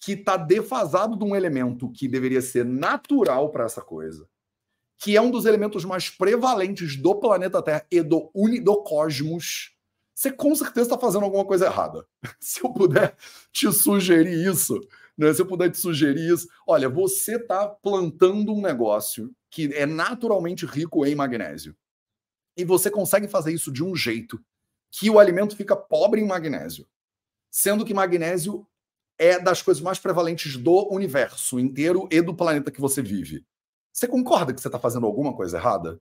[0.00, 4.28] que está defasado de um elemento que deveria ser natural para essa coisa,
[4.98, 9.76] que é um dos elementos mais prevalentes do planeta Terra e do, uni, do cosmos,
[10.12, 12.04] você com certeza está fazendo alguma coisa errada.
[12.40, 13.16] Se eu puder
[13.52, 14.78] te sugerir isso,
[15.16, 15.32] né?
[15.32, 20.66] se eu puder te sugerir isso, olha, você está plantando um negócio que é naturalmente
[20.66, 21.76] rico em magnésio.
[22.56, 24.40] E você consegue fazer isso de um jeito
[24.90, 26.86] que o alimento fica pobre em magnésio.
[27.50, 28.66] Sendo que magnésio
[29.16, 33.44] é das coisas mais prevalentes do universo inteiro e do planeta que você vive.
[33.98, 36.00] Você concorda que você está fazendo alguma coisa errada?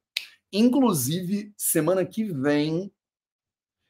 [0.54, 2.92] Inclusive, semana que vem,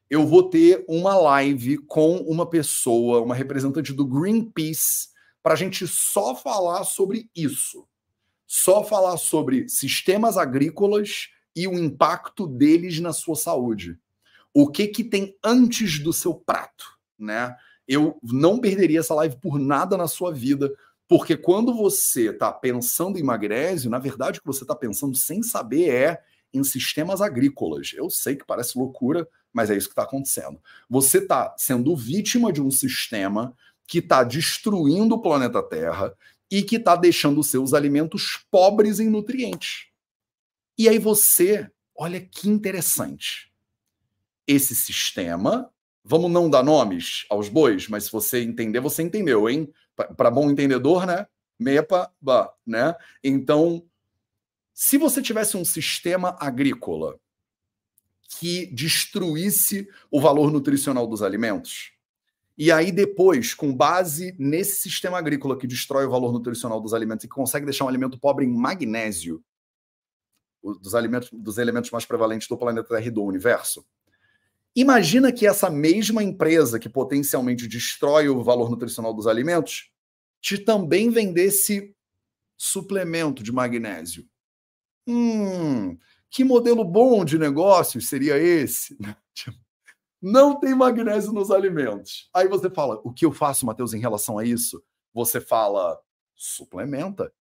[0.09, 5.09] eu vou ter uma live com uma pessoa, uma representante do Greenpeace,
[5.43, 7.85] para a gente só falar sobre isso.
[8.45, 13.99] Só falar sobre sistemas agrícolas e o impacto deles na sua saúde.
[14.53, 17.57] O que que tem antes do seu prato, né?
[17.85, 20.73] Eu não perderia essa live por nada na sua vida,
[21.07, 25.41] porque quando você está pensando em magnésio, na verdade o que você está pensando sem
[25.41, 27.93] saber é em sistemas agrícolas.
[27.95, 30.59] Eu sei que parece loucura, mas é isso que está acontecendo.
[30.89, 33.55] Você está sendo vítima de um sistema
[33.87, 36.13] que está destruindo o planeta Terra
[36.51, 39.87] e que está deixando seus alimentos pobres em nutrientes.
[40.77, 43.51] E aí você, olha que interessante.
[44.45, 45.69] Esse sistema,
[46.03, 49.71] vamos não dar nomes aos bois, mas se você entender, você entendeu, hein?
[50.15, 51.27] Para bom entendedor, né?
[51.59, 52.95] Mepa, ba, né?
[53.23, 53.83] Então,
[54.73, 57.19] se você tivesse um sistema agrícola
[58.39, 61.93] que destruísse o valor nutricional dos alimentos,
[62.57, 67.23] e aí depois, com base nesse sistema agrícola que destrói o valor nutricional dos alimentos
[67.23, 69.43] e que consegue deixar um alimento pobre em magnésio,
[70.81, 73.85] dos alimentos dos elementos mais prevalentes do planeta Terra e do universo,
[74.77, 79.89] Imagina que essa mesma empresa que potencialmente destrói o valor nutricional dos alimentos
[80.39, 81.95] te também vendesse
[82.55, 84.29] suplemento de magnésio.
[85.07, 85.97] Hum,
[86.29, 88.95] que modelo bom de negócio seria esse?
[90.21, 92.29] Não tem magnésio nos alimentos.
[92.31, 94.83] Aí você fala, o que eu faço, Matheus, em relação a isso?
[95.11, 95.99] Você fala,
[96.35, 97.33] suplementa.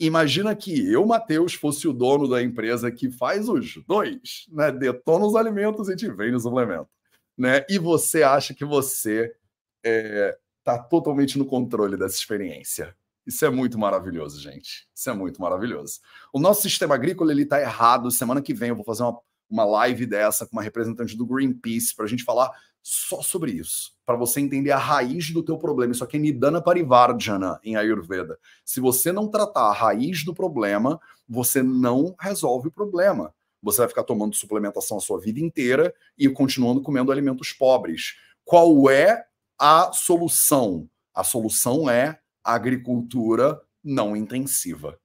[0.00, 4.70] Imagina que eu, Matheus, fosse o dono da empresa que faz os dois, né?
[4.70, 6.88] Detona os alimentos e te vende o suplemento.
[7.36, 7.64] né?
[7.68, 9.34] E você acha que você
[9.82, 12.96] está é, totalmente no controle dessa experiência.
[13.26, 14.88] Isso é muito maravilhoso, gente.
[14.94, 16.00] Isso é muito maravilhoso.
[16.32, 18.10] O nosso sistema agrícola ele está errado.
[18.10, 19.18] Semana que vem eu vou fazer uma,
[19.50, 22.50] uma live dessa com uma representante do Greenpeace para a gente falar
[22.90, 25.92] só sobre isso, para você entender a raiz do teu problema.
[25.92, 28.38] Isso aqui é Nidana Parivardhana em Ayurveda.
[28.64, 30.98] Se você não tratar a raiz do problema,
[31.28, 33.34] você não resolve o problema.
[33.62, 38.16] Você vai ficar tomando suplementação a sua vida inteira e continuando comendo alimentos pobres.
[38.42, 39.26] Qual é
[39.58, 40.88] a solução?
[41.14, 44.98] A solução é agricultura não intensiva.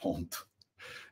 [0.00, 0.48] Ponto.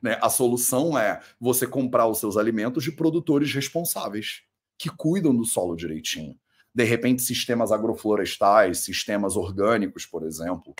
[0.01, 0.17] Né?
[0.19, 4.48] A solução é você comprar os seus alimentos de produtores responsáveis,
[4.79, 6.35] que cuidam do solo direitinho.
[6.73, 10.73] De repente, sistemas agroflorestais, sistemas orgânicos, por exemplo.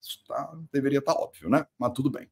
[0.00, 1.66] Isso tá, deveria estar tá óbvio, né?
[1.78, 2.28] Mas tudo bem.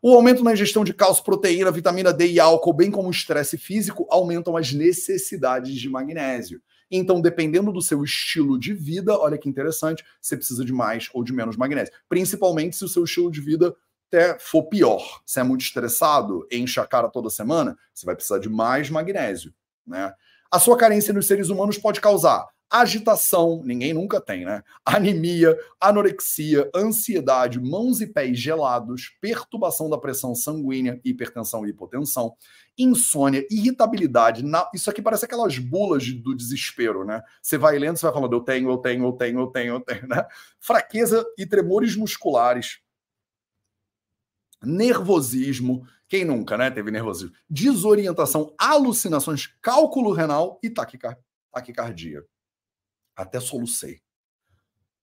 [0.00, 3.58] O aumento na ingestão de cálcio, proteína, vitamina D e álcool, bem como o estresse
[3.58, 6.62] físico, aumentam as necessidades de magnésio.
[6.90, 11.22] Então, dependendo do seu estilo de vida, olha que interessante, você precisa de mais ou
[11.22, 11.92] de menos magnésio.
[12.08, 13.76] Principalmente se o seu estilo de vida
[14.08, 15.20] até for pior.
[15.26, 19.54] Se é muito estressado, enche a cara toda semana, você vai precisar de mais magnésio.
[19.86, 20.12] Né?
[20.50, 24.62] A sua carência nos seres humanos pode causar agitação, ninguém nunca tem, né?
[24.86, 32.32] Anemia, anorexia, ansiedade, mãos e pés gelados, perturbação da pressão sanguínea, hipertensão e hipotensão,
[32.78, 34.44] insônia, irritabilidade.
[34.44, 34.70] Na...
[34.72, 37.20] Isso aqui parece aquelas bulas do desespero, né?
[37.42, 39.80] Você vai lendo, você vai falando, eu tenho, eu tenho, eu tenho, eu tenho, eu
[39.80, 40.24] tenho, né?
[40.60, 42.78] Fraqueza e tremores musculares,
[44.62, 46.70] nervosismo, quem nunca, né?
[46.70, 52.24] Teve nervosismo, desorientação, alucinações, cálculo renal e taquicardia
[53.20, 54.00] até solucei.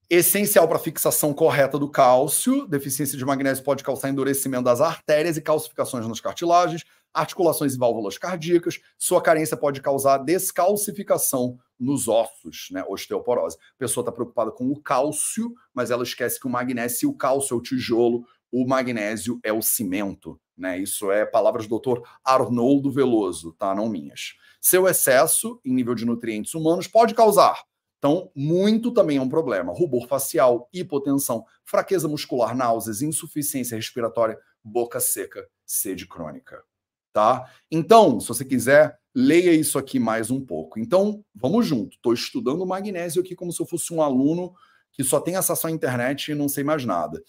[0.09, 2.65] Essencial para fixação correta do cálcio.
[2.67, 8.17] Deficiência de magnésio pode causar endurecimento das artérias e calcificações nas cartilagens, articulações e válvulas
[8.17, 8.79] cardíacas.
[8.97, 12.83] Sua carência pode causar descalcificação nos ossos, né?
[12.87, 13.57] Osteoporose.
[13.57, 17.13] A pessoa está preocupada com o cálcio, mas ela esquece que o magnésio, se o
[17.13, 20.39] cálcio é o tijolo, o magnésio é o cimento.
[20.57, 20.79] Né?
[20.79, 23.75] Isso é palavras do doutor Arnoldo Veloso, tá?
[23.75, 24.35] Não minhas.
[24.59, 27.61] Seu excesso em nível de nutrientes humanos pode causar
[27.97, 29.73] então, muito também é um problema.
[29.73, 36.63] Rubor facial, hipotensão, fraqueza muscular, náuseas, insuficiência respiratória, boca seca, sede crônica.
[37.11, 37.51] Tá?
[37.71, 40.79] Então, se você quiser, leia isso aqui mais um pouco.
[40.79, 41.95] Então, vamos junto.
[41.95, 44.53] Estou estudando magnésio aqui como se eu fosse um aluno
[44.91, 47.21] que só tem acesso à internet e não sei mais nada.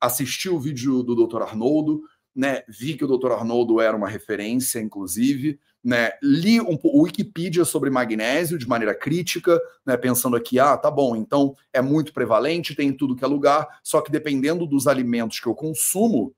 [0.00, 1.42] Assisti o vídeo do Dr.
[1.42, 2.02] Arnoldo,
[2.34, 2.62] né?
[2.68, 3.32] Vi que o Dr.
[3.32, 9.60] Arnoldo era uma referência, inclusive né, li um, o Wikipedia sobre magnésio de maneira crítica,
[9.84, 13.26] né, pensando aqui, ah, tá bom, então é muito prevalente, tem em tudo que é
[13.26, 16.34] lugar, só que dependendo dos alimentos que eu consumo,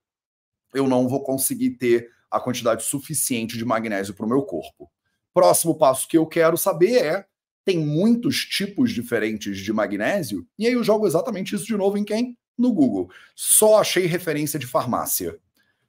[0.75, 4.91] eu não vou conseguir ter a quantidade suficiente de magnésio para o meu corpo.
[5.33, 7.27] Próximo passo que eu quero saber é:
[7.65, 10.47] tem muitos tipos diferentes de magnésio?
[10.59, 12.37] E aí eu jogo exatamente isso de novo em quem?
[12.57, 13.11] No Google.
[13.35, 15.39] Só achei referência de farmácia.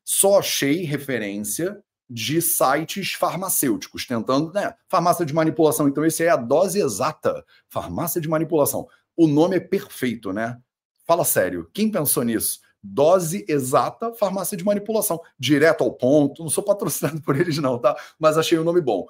[0.03, 4.73] Só achei referência de sites farmacêuticos, tentando, né?
[4.87, 7.43] Farmácia de manipulação, então esse é a dose exata.
[7.67, 8.87] Farmácia de manipulação.
[9.15, 10.57] O nome é perfeito, né?
[11.05, 12.59] Fala sério, quem pensou nisso?
[12.81, 15.19] Dose exata, farmácia de manipulação.
[15.37, 17.95] Direto ao ponto, não sou patrocinado por eles, não, tá?
[18.17, 19.05] Mas achei o nome bom.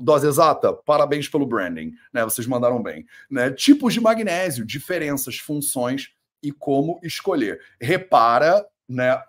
[0.00, 2.24] Dose exata, parabéns pelo branding, né?
[2.24, 3.06] Vocês mandaram bem.
[3.30, 3.50] Né?
[3.50, 7.60] Tipos de magnésio, diferenças, funções e como escolher.
[7.80, 9.22] Repara, né?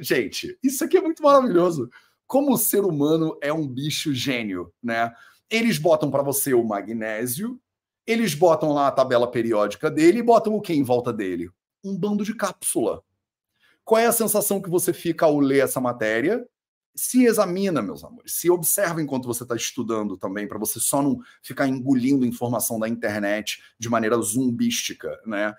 [0.00, 1.90] Gente, isso aqui é muito maravilhoso
[2.28, 5.12] como o ser humano é um bicho gênio, né?
[5.50, 7.58] Eles botam para você o magnésio,
[8.06, 11.50] eles botam lá a tabela periódica dele e botam o que em volta dele?
[11.82, 13.02] Um bando de cápsula.
[13.82, 16.46] Qual é a sensação que você fica ao ler essa matéria?
[16.94, 21.20] Se examina, meus amores, se observa enquanto você está estudando também, para você só não
[21.42, 25.54] ficar engolindo informação da internet de maneira zumbística, né?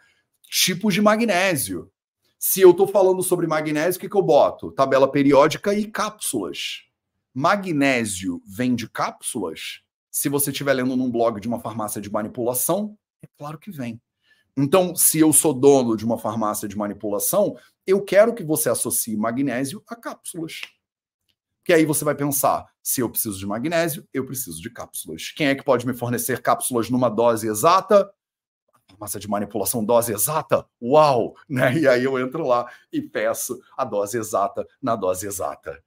[0.49, 1.91] Tipos de magnésio.
[2.39, 4.71] Se eu estou falando sobre magnésio, o que, que eu boto?
[4.71, 6.85] Tabela periódica e cápsulas.
[7.31, 9.81] Magnésio vem de cápsulas?
[10.09, 14.01] Se você estiver lendo num blog de uma farmácia de manipulação, é claro que vem.
[14.57, 19.15] Então, se eu sou dono de uma farmácia de manipulação, eu quero que você associe
[19.15, 20.61] magnésio a cápsulas.
[21.63, 25.31] Que aí você vai pensar: se eu preciso de magnésio, eu preciso de cápsulas.
[25.31, 28.11] Quem é que pode me fornecer cápsulas numa dose exata?
[28.97, 30.65] Massa de manipulação, dose exata?
[30.81, 31.35] Uau!
[31.47, 31.79] Né?
[31.79, 35.81] E aí eu entro lá e peço a dose exata na dose exata.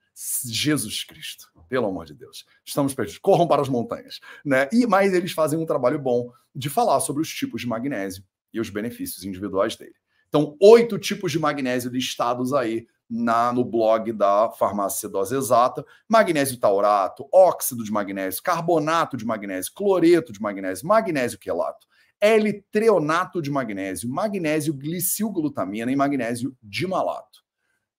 [0.44, 2.44] Jesus Cristo, pelo amor de Deus.
[2.64, 3.18] Estamos perdidos.
[3.18, 4.20] Corram para as montanhas.
[4.44, 4.68] Né?
[4.72, 8.60] E mais eles fazem um trabalho bom de falar sobre os tipos de magnésio e
[8.60, 9.94] os benefícios individuais dele.
[10.28, 16.58] Então, oito tipos de magnésio listados aí na, no blog da Farmácia Dose Exata, magnésio
[16.58, 21.86] taurato, óxido de magnésio, carbonato de magnésio, cloreto de magnésio, magnésio quelato,
[22.22, 27.40] L-treonato de magnésio, magnésio glicilglutamina e magnésio dimalato.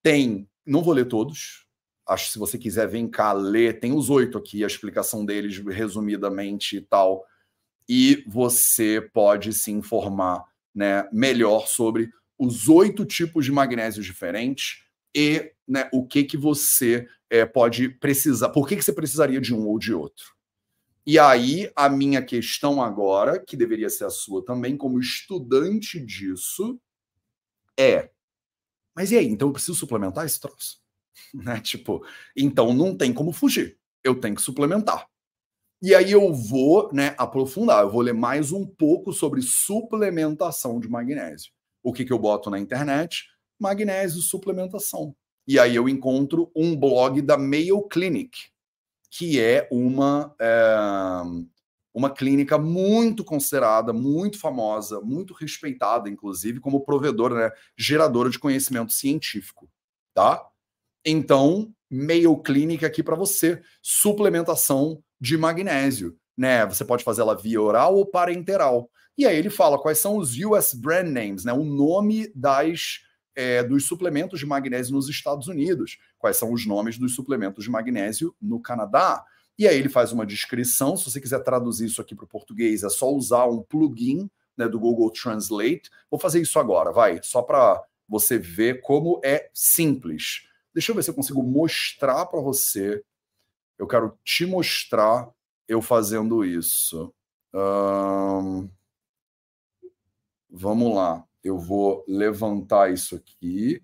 [0.02, 1.68] Tem, não vou ler todos,
[2.08, 5.58] acho que se você quiser vem cá ler, tem os oito aqui, a explicação deles
[5.58, 7.26] resumidamente e tal,
[7.88, 12.10] e você pode se informar né, melhor sobre
[12.40, 14.84] os oito tipos de magnésios diferentes
[15.16, 19.54] e né, o que que você é, pode precisar, por que, que você precisaria de
[19.54, 20.33] um ou de outro.
[21.06, 26.80] E aí, a minha questão agora, que deveria ser a sua também, como estudante disso,
[27.78, 28.10] é:
[28.96, 29.28] mas e aí?
[29.28, 30.82] Então eu preciso suplementar esse troço?
[31.34, 31.60] Né?
[31.62, 32.04] Tipo,
[32.36, 33.78] então não tem como fugir.
[34.04, 35.08] Eu tenho que suplementar.
[35.82, 40.88] E aí eu vou né, aprofundar, eu vou ler mais um pouco sobre suplementação de
[40.88, 41.52] magnésio.
[41.84, 43.26] O que, que eu boto na internet?
[43.60, 45.16] Magnésio suplementação.
[45.48, 48.50] E aí eu encontro um blog da Mayo Clinic,
[49.16, 51.22] que é uma, é,
[51.94, 58.92] uma clínica muito considerada, muito famosa, muito respeitada, inclusive, como provedora, né, geradora de conhecimento
[58.92, 59.70] científico,
[60.16, 60.44] tá?
[61.06, 66.66] Então, Mayo Clinic aqui para você, suplementação de magnésio, né?
[66.66, 68.90] Você pode fazer ela via oral ou parenteral.
[69.16, 71.54] E aí ele fala quais são os US brand names, né?
[71.54, 73.02] O nome das
[73.36, 77.70] é, dos suplementos de magnésio nos Estados Unidos, quais são os nomes dos suplementos de
[77.70, 79.26] magnésio no Canadá.
[79.58, 80.98] E aí ele faz uma descrição.
[80.98, 84.68] Se você quiser traduzir isso aqui para o português, é só usar um plugin né,
[84.68, 85.90] do Google Translate.
[86.10, 90.48] Vou fazer isso agora, vai, só para você ver como é simples.
[90.74, 93.04] Deixa eu ver se eu consigo mostrar para você.
[93.78, 95.30] Eu quero te mostrar
[95.68, 97.14] eu fazendo isso.
[100.50, 103.82] vamos lá eu vou levantar isso aqui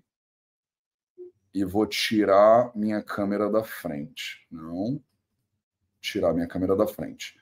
[1.52, 4.46] e vou tirar minha câmera da frente.
[4.50, 5.00] Não,
[6.00, 7.38] tirar minha câmera da frente.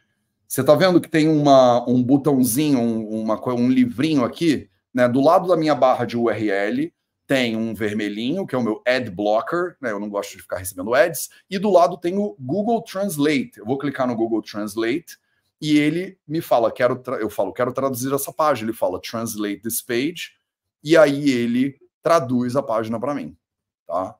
[0.46, 5.07] Você está vendo que tem uma, um botãozinho, um, uma, um livrinho aqui, né?
[5.07, 6.92] Do lado da minha barra de URL
[7.26, 9.92] tem um vermelhinho, que é o meu ad blocker, né?
[9.92, 13.59] Eu não gosto de ficar recebendo ads, e do lado tem o Google Translate.
[13.59, 15.18] Eu vou clicar no Google Translate
[15.60, 18.70] e ele me fala, quero eu falo, quero traduzir essa página.
[18.70, 20.38] Ele fala, translate this page,
[20.82, 23.36] e aí ele traduz a página para mim,
[23.86, 24.16] tá?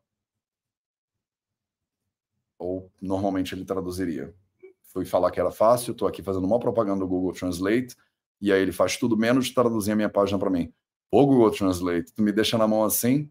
[2.59, 4.35] Ou normalmente ele traduziria.
[4.83, 7.95] Fui falar que era fácil, estou aqui fazendo uma propaganda do Google Translate,
[8.41, 10.73] e aí ele faz tudo menos traduzir a minha página para mim.
[11.11, 13.31] Ô Google Translate, tu me deixa na mão assim?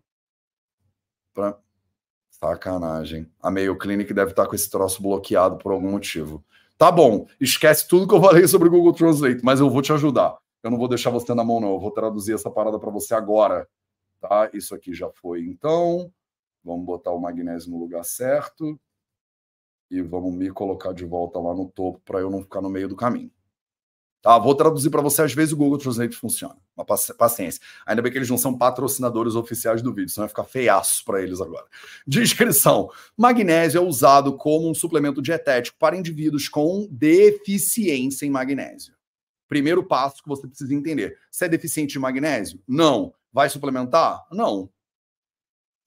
[1.33, 1.59] Pra...
[2.29, 3.31] Sacanagem.
[3.41, 6.45] A Mayo Clinic deve estar com esse troço bloqueado por algum motivo.
[6.77, 9.91] Tá bom, esquece tudo que eu falei sobre o Google Translate, mas eu vou te
[9.91, 10.37] ajudar.
[10.61, 11.73] Eu não vou deixar você na mão, não.
[11.73, 13.67] Eu vou traduzir essa parada para você agora.
[14.19, 14.49] Tá?
[14.53, 16.11] Isso aqui já foi, então.
[16.63, 18.79] Vamos botar o magnésio no lugar certo.
[19.89, 22.89] E vamos me colocar de volta lá no topo para eu não ficar no meio
[22.89, 23.31] do caminho.
[24.21, 25.21] Tá, vou traduzir para você.
[25.21, 26.57] Às vezes o Google Translate funciona.
[26.75, 27.61] Uma paciência.
[27.85, 31.21] Ainda bem que eles não são patrocinadores oficiais do vídeo, senão vai ficar feiaço para
[31.21, 31.65] eles agora.
[32.05, 38.93] Descrição: Magnésio é usado como um suplemento dietético para indivíduos com deficiência em magnésio.
[39.47, 42.61] Primeiro passo que você precisa entender: você é deficiente de magnésio?
[42.67, 43.13] Não.
[43.31, 44.25] Vai suplementar?
[44.31, 44.69] Não.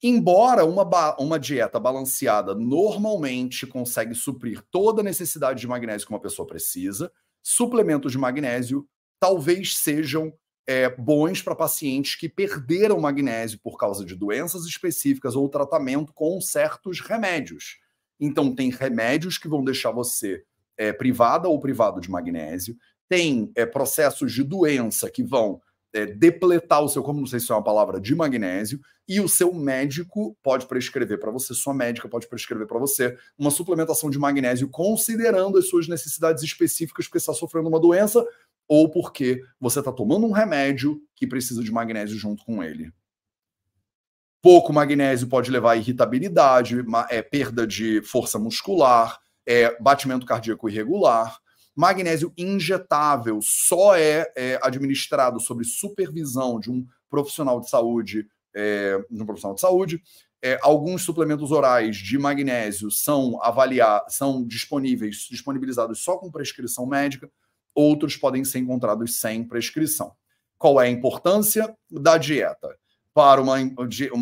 [0.03, 6.19] Embora uma, uma dieta balanceada normalmente consegue suprir toda a necessidade de magnésio que uma
[6.19, 8.87] pessoa precisa, suplementos de magnésio
[9.19, 10.33] talvez sejam
[10.67, 16.39] é, bons para pacientes que perderam magnésio por causa de doenças específicas ou tratamento com
[16.39, 17.77] certos remédios.
[18.19, 20.43] Então, tem remédios que vão deixar você
[20.77, 22.75] é, privada ou privado de magnésio,
[23.09, 25.59] tem é, processos de doença que vão
[25.93, 29.27] é, depletar o seu, como não sei se é uma palavra, de magnésio, e o
[29.27, 34.17] seu médico pode prescrever para você, sua médica pode prescrever para você uma suplementação de
[34.17, 38.25] magnésio considerando as suas necessidades específicas porque está sofrendo uma doença
[38.67, 42.91] ou porque você está tomando um remédio que precisa de magnésio junto com ele.
[44.41, 46.77] Pouco magnésio pode levar a irritabilidade,
[47.09, 51.37] é, perda de força muscular, é, batimento cardíaco irregular,
[51.81, 59.23] Magnésio injetável só é, é administrado sob supervisão de um profissional de saúde, é, de
[59.23, 60.03] um profissional de saúde.
[60.43, 67.27] É, alguns suplementos orais de magnésio são avaliar, são disponíveis, disponibilizados só com prescrição médica,
[67.73, 70.11] outros podem ser encontrados sem prescrição.
[70.59, 72.77] Qual é a importância da dieta?
[73.11, 73.55] Para uma,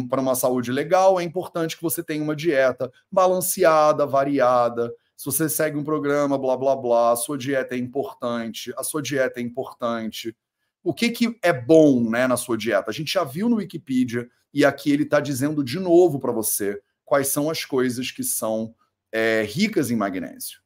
[0.09, 4.89] para uma saúde legal, é importante que você tenha uma dieta balanceada, variada,
[5.19, 9.01] se você segue um programa, blá blá blá, a sua dieta é importante, a sua
[9.01, 10.33] dieta é importante.
[10.81, 12.89] O que, que é bom né, na sua dieta?
[12.89, 16.81] A gente já viu no Wikipedia e aqui ele está dizendo de novo para você
[17.03, 18.73] quais são as coisas que são
[19.11, 20.61] é, ricas em magnésio.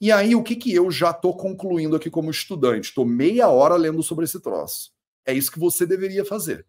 [0.00, 2.90] E aí, o que, que eu já estou concluindo aqui como estudante?
[2.90, 4.92] Estou meia hora lendo sobre esse troço.
[5.26, 6.64] É isso que você deveria fazer.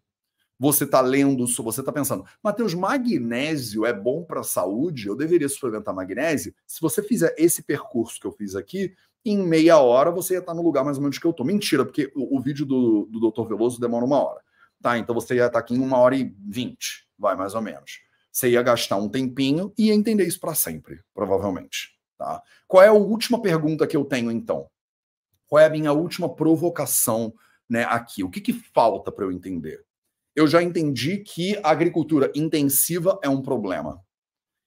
[0.58, 5.06] Você está lendo, você está pensando, Mateus, magnésio é bom para a saúde?
[5.06, 6.54] Eu deveria suplementar magnésio?
[6.66, 8.94] Se você fizer esse percurso que eu fiz aqui,
[9.24, 11.44] em meia hora você ia estar no lugar mais ou menos que eu estou.
[11.44, 13.46] Mentira, porque o, o vídeo do, Dr.
[13.48, 14.40] Veloso demora uma hora.
[14.80, 18.00] Tá, então você ia estar aqui em uma hora e vinte, vai mais ou menos.
[18.30, 21.96] Você ia gastar um tempinho e ia entender isso para sempre, provavelmente.
[22.16, 22.42] Tá?
[22.68, 24.68] Qual é a última pergunta que eu tenho então?
[25.46, 27.32] Qual é a minha última provocação
[27.68, 28.22] né, aqui?
[28.22, 29.84] O que, que falta para eu entender?
[30.36, 34.00] Eu já entendi que a agricultura intensiva é um problema.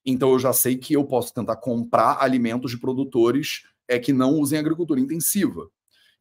[0.04, 4.34] Então eu já sei que eu posso tentar comprar alimentos de produtores é, que não
[4.34, 5.70] usem agricultura intensiva.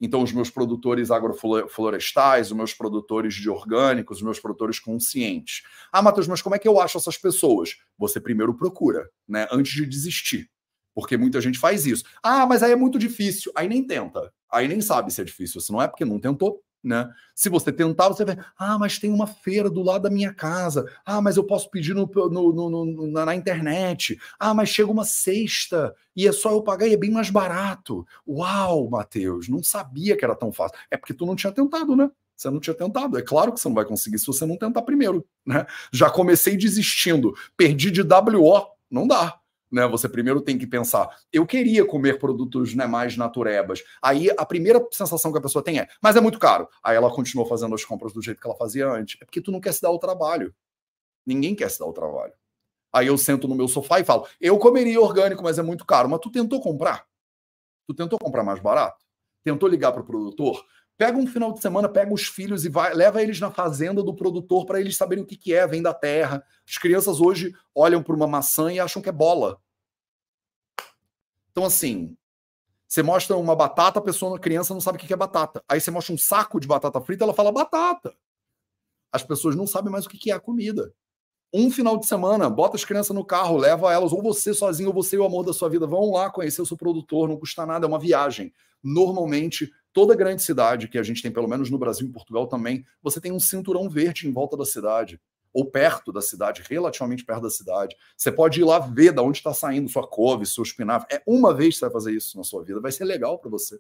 [0.02, 5.64] Então, os meus produtores agroflorestais, os meus produtores de orgânicos, os meus produtores conscientes.
[5.92, 7.76] Ah, Matheus, mas como é que eu acho essas pessoas?
[7.98, 9.46] Você primeiro procura, né?
[9.52, 10.50] Antes de desistir.
[10.96, 12.06] Porque muita gente faz isso.
[12.24, 13.52] Ah, mas aí é muito difícil.
[13.54, 14.32] Aí nem tenta.
[14.50, 15.60] Aí nem sabe se é difícil.
[15.60, 17.10] Se não é porque não tentou, né?
[17.36, 20.86] Se você tentar, você vai, ah, mas tem uma feira do lado da minha casa.
[21.06, 24.20] Ah, mas eu posso pedir no, no, no, na, na, internet.
[24.40, 28.06] Ah, mas chega uma sexta e é só eu pagar e é bem mais barato.
[28.28, 30.78] Uau, Matheus, não sabia que era tão fácil.
[30.90, 32.10] É porque tu não tinha tentado, né?
[32.36, 33.18] Você não tinha tentado.
[33.18, 35.66] É claro que você não vai conseguir se você não tentar primeiro, né?
[35.92, 39.40] Já comecei desistindo, perdi de WO, não dá
[39.72, 39.88] né?
[39.88, 43.84] Você primeiro tem que pensar, eu queria comer produtos né, mais naturebas.
[44.02, 46.68] Aí a primeira sensação que a pessoa tem é, mas é muito caro.
[46.84, 49.18] Aí ela continua fazendo as compras do jeito que ela fazia antes.
[49.22, 50.54] É porque tu não quer se dar o trabalho.
[51.26, 52.34] Ninguém quer se dar o trabalho.
[52.92, 56.10] Aí eu sento no meu sofá e falo, eu comeria orgânico, mas é muito caro.
[56.10, 57.06] Mas tu tentou comprar?
[57.88, 59.06] Tu tentou comprar mais barato?
[59.44, 60.66] Tentou ligar para o produtor?
[61.00, 64.14] Pega um final de semana, pega os filhos e vai, leva eles na fazenda do
[64.14, 66.44] produtor para eles saberem o que, que é, vem da terra.
[66.68, 69.62] As crianças hoje olham para uma maçã e acham que é bola.
[71.52, 72.18] Então, assim,
[72.86, 75.64] você mostra uma batata, a pessoa, a criança não sabe o que é batata.
[75.70, 78.14] Aí você mostra um saco de batata frita, ela fala batata.
[79.10, 80.94] As pessoas não sabem mais o que é a comida.
[81.54, 84.94] Um final de semana, bota as crianças no carro, leva elas, ou você sozinho, ou
[84.94, 87.66] você e o amor da sua vida, vão lá conhecer o seu produtor, não custa
[87.66, 88.54] nada, é uma viagem.
[88.84, 92.86] Normalmente, toda grande cidade, que a gente tem pelo menos no Brasil e Portugal também,
[93.02, 95.20] você tem um cinturão verde em volta da cidade,
[95.54, 97.96] ou perto da cidade, relativamente perto da cidade.
[98.16, 101.16] Você pode ir lá ver de onde está saindo sua couve, seu espinafre.
[101.16, 103.50] É uma vez que você vai fazer isso na sua vida, vai ser legal para
[103.50, 103.80] você.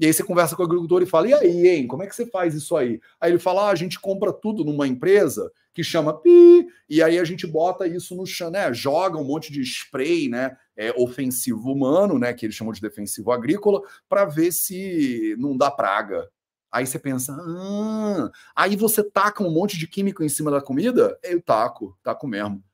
[0.00, 2.16] E aí você conversa com o agricultor e fala: e aí, hein, como é que
[2.16, 2.98] você faz isso aí?
[3.20, 7.18] Aí ele fala: ah, a gente compra tudo numa empresa que chama Pi, e aí
[7.18, 8.72] a gente bota isso no chão, né?
[8.72, 10.56] Joga um monte de spray, né?
[10.74, 12.32] É, ofensivo humano, né?
[12.32, 16.26] Que eles chamam de defensivo agrícola, para ver se não dá praga.
[16.72, 21.18] Aí você pensa, ah, aí você taca um monte de químico em cima da comida?
[21.22, 22.64] Eu taco, taco mesmo.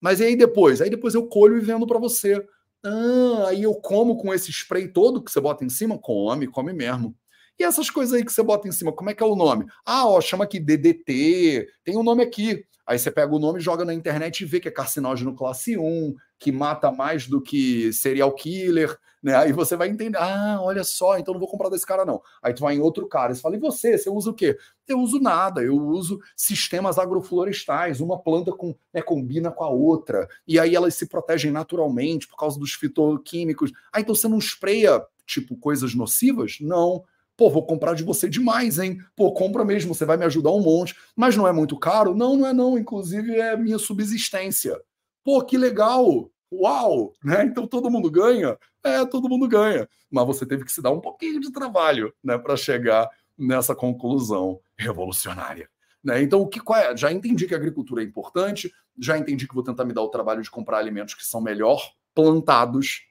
[0.00, 0.80] Mas e aí depois?
[0.80, 2.42] Aí depois eu colho e vendo para você.
[2.84, 5.98] Ah, aí eu como com esse spray todo que você bota em cima?
[5.98, 7.14] Come, come mesmo.
[7.58, 9.66] E essas coisas aí que você bota em cima, como é que é o nome?
[9.84, 12.64] Ah, ó, chama aqui DDT, tem um nome aqui.
[12.86, 16.14] Aí você pega o nome, joga na internet e vê que é carcinógeno classe 1,
[16.38, 19.36] que mata mais do que serial killer, né?
[19.36, 22.22] Aí você vai entender, ah, olha só, então não vou comprar desse cara não.
[22.42, 24.56] Aí tu vai em outro cara, e fala, e você, você usa o quê?
[24.88, 30.28] Eu uso nada, eu uso sistemas agroflorestais, uma planta com, né, combina com a outra,
[30.46, 33.72] e aí elas se protegem naturalmente por causa dos fitoquímicos.
[33.92, 36.56] Ah, então você não espreia, tipo, coisas nocivas?
[36.60, 37.04] Não.
[37.36, 38.98] Pô, vou comprar de você demais, hein?
[39.16, 40.94] Pô, compra mesmo, você vai me ajudar um monte.
[41.16, 42.14] Mas não é muito caro?
[42.14, 42.76] Não, não é não.
[42.76, 44.78] Inclusive é minha subsistência.
[45.24, 46.30] Pô, que legal!
[46.52, 47.12] Uau!
[47.22, 47.44] Né?
[47.44, 48.58] Então todo mundo ganha?
[48.82, 49.88] É, todo mundo ganha.
[50.10, 54.60] Mas você teve que se dar um pouquinho de trabalho né, para chegar nessa conclusão
[54.76, 55.68] revolucionária.
[56.02, 56.22] Né?
[56.22, 56.96] Então, o que é?
[56.96, 60.08] Já entendi que a agricultura é importante, já entendi que vou tentar me dar o
[60.08, 63.06] trabalho de comprar alimentos que são melhor plantados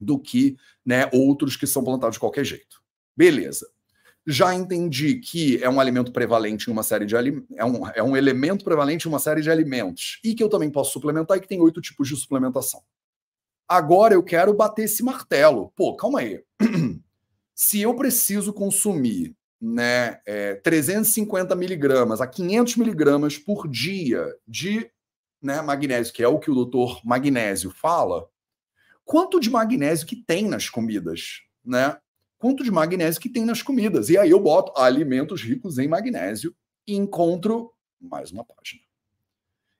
[0.00, 2.82] do que né, outros que são plantados de qualquer jeito.
[3.16, 3.70] Beleza.
[4.26, 8.16] Já entendi que é um alimento prevalente em uma série de é um, é um
[8.16, 11.48] elemento prevalente em uma série de alimentos e que eu também posso suplementar e que
[11.48, 12.82] tem oito tipos de suplementação.
[13.68, 15.72] Agora eu quero bater esse martelo.
[15.76, 16.42] Pô, calma aí.
[17.54, 24.90] Se eu preciso consumir né, é, 350 miligramas a 500 miligramas por dia de
[25.40, 28.26] né, magnésio, que é o que o doutor Magnésio fala,
[29.04, 31.42] quanto de magnésio que tem nas comidas?
[31.64, 31.96] Né?
[32.44, 34.10] Quanto de magnésio que tem nas comidas.
[34.10, 36.54] E aí eu boto alimentos ricos em magnésio
[36.86, 38.82] e encontro mais uma página.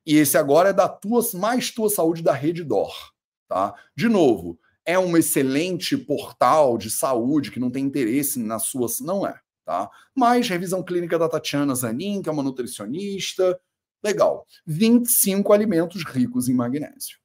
[0.06, 3.12] E esse agora é da tua, mais tua saúde da Rede Dor,
[3.46, 3.74] tá?
[3.94, 9.26] De novo, é um excelente portal de saúde que não tem interesse nas suas, não
[9.26, 9.38] é.
[9.62, 9.90] tá?
[10.14, 13.60] Mais revisão clínica da Tatiana Zanin, que é uma nutricionista.
[14.02, 14.46] Legal.
[14.66, 17.18] 25 alimentos ricos em magnésio.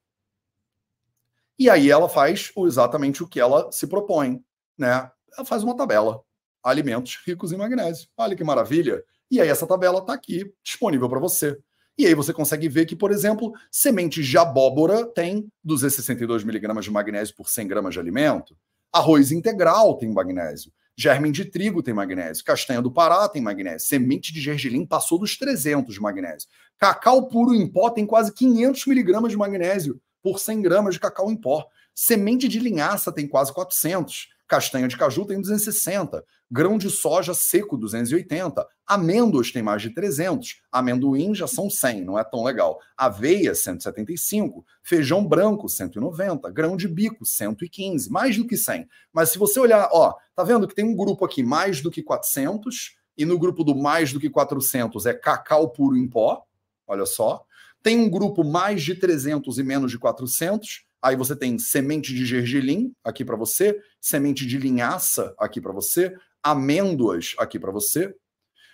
[1.57, 4.43] E aí ela faz exatamente o que ela se propõe,
[4.77, 5.09] né?
[5.37, 6.21] Ela faz uma tabela.
[6.63, 8.07] Alimentos ricos em magnésio.
[8.17, 9.03] Olha que maravilha.
[9.31, 11.57] E aí essa tabela está aqui disponível para você.
[11.97, 16.91] E aí você consegue ver que, por exemplo, sementes de abóbora tem 262 miligramas de
[16.91, 18.55] magnésio por 100 gramas de alimento.
[18.91, 20.71] Arroz integral tem magnésio.
[20.97, 22.43] Germen de trigo tem magnésio.
[22.43, 23.87] Castanha do Pará tem magnésio.
[23.87, 26.47] Semente de gergelim passou dos 300 de magnésio.
[26.77, 31.29] Cacau puro em pó tem quase 500 miligramas de magnésio por 100 gramas de cacau
[31.31, 31.67] em pó.
[31.93, 34.29] Semente de linhaça tem quase 400.
[34.49, 36.25] Castanha de caju tem 260.
[36.49, 38.67] Grão de soja seco, 280.
[38.87, 40.63] Amêndoas tem mais de 300.
[40.71, 42.79] Amendoim já são 100, não é tão legal.
[42.97, 44.65] Aveia, 175.
[44.81, 46.49] Feijão branco, 190.
[46.49, 48.09] Grão de bico, 115.
[48.09, 48.89] Mais do que 100.
[49.13, 52.01] Mas se você olhar, ó, tá vendo que tem um grupo aqui mais do que
[52.01, 56.43] 400 e no grupo do mais do que 400 é cacau puro em pó.
[56.87, 57.45] Olha só.
[57.83, 62.25] Tem um grupo mais de 300 e menos de 400 Aí você tem semente de
[62.25, 68.13] gergelim aqui para você, semente de linhaça aqui para você, amêndoas aqui para você.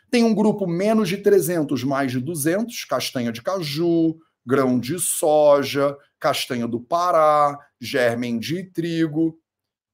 [0.09, 5.97] Tem um grupo menos de 300, mais de 200, castanha de caju, grão de soja,
[6.19, 9.39] castanha do Pará, germen de trigo.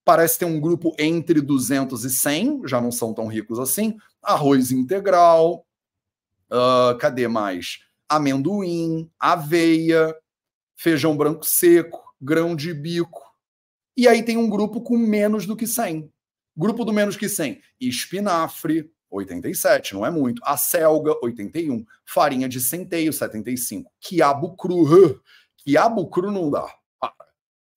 [0.03, 3.97] Parece ter um grupo entre 200 e 100, já não são tão ricos assim.
[4.21, 5.65] Arroz integral,
[6.51, 7.79] uh, cadê mais?
[8.09, 10.13] Amendoim, aveia,
[10.75, 13.21] feijão branco seco, grão de bico.
[13.97, 16.11] E aí tem um grupo com menos do que 100.
[16.55, 20.41] Grupo do menos que 100, espinafre, 87, não é muito.
[20.45, 21.85] A selga, 81.
[22.05, 23.91] Farinha de centeio, 75.
[23.99, 25.21] Quiabo cru.
[25.57, 26.73] Quiabo cru não dá.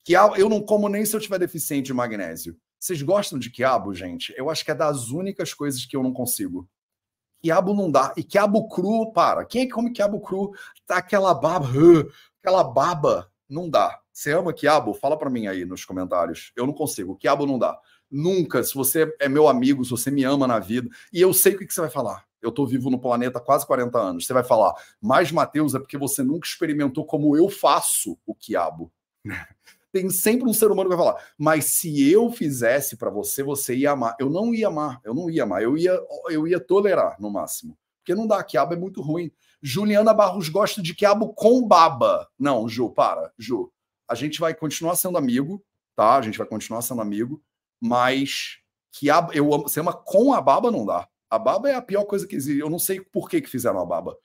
[0.05, 2.57] Quiabo, eu não como nem se eu tiver deficiente de magnésio.
[2.79, 4.35] Vocês gostam de quiabo, gente?
[4.37, 6.69] Eu acho que é das únicas coisas que eu não consigo.
[7.43, 8.13] Quiabo não dá.
[8.17, 9.45] E quiabo cru, para.
[9.45, 10.53] Quem é que come quiabo cru?
[10.87, 11.69] Tá aquela baba.
[12.41, 13.31] Aquela baba.
[13.49, 13.99] Não dá.
[14.15, 14.95] Você ama quiabo?
[14.95, 16.53] Fala para mim aí nos comentários.
[16.55, 17.17] Eu não consigo.
[17.17, 17.77] Quiabo não dá.
[18.09, 18.63] Nunca.
[18.63, 21.59] Se você é meu amigo, se você me ama na vida, e eu sei o
[21.59, 22.25] que, você vai falar.
[22.41, 24.25] Eu estou vivo no planeta há quase 40 anos.
[24.25, 28.93] Você vai falar, mas Mateus, é porque você nunca experimentou como eu faço o quiabo.
[29.91, 33.77] Tem sempre um ser humano que vai falar, mas se eu fizesse para você, você
[33.77, 34.17] ia amar.
[34.19, 36.01] Eu não ia amar, eu não ia amar, eu ia,
[36.31, 37.77] eu ia tolerar no máximo.
[37.99, 39.31] Porque não dá, quiabo é muito ruim.
[39.63, 42.29] Juliana Barros gosta de quiabo com baba.
[42.39, 43.73] Não, Ju, para, Ju
[44.15, 45.63] a gente vai continuar sendo amigo,
[45.97, 46.17] tá?
[46.17, 47.43] A gente vai continuar sendo amigo,
[47.81, 48.59] mas
[48.93, 51.09] que a, eu amo, você ama com a baba não dá.
[51.29, 52.61] A baba é a pior coisa que existe.
[52.61, 54.17] Eu não sei por que, que fizeram a baba.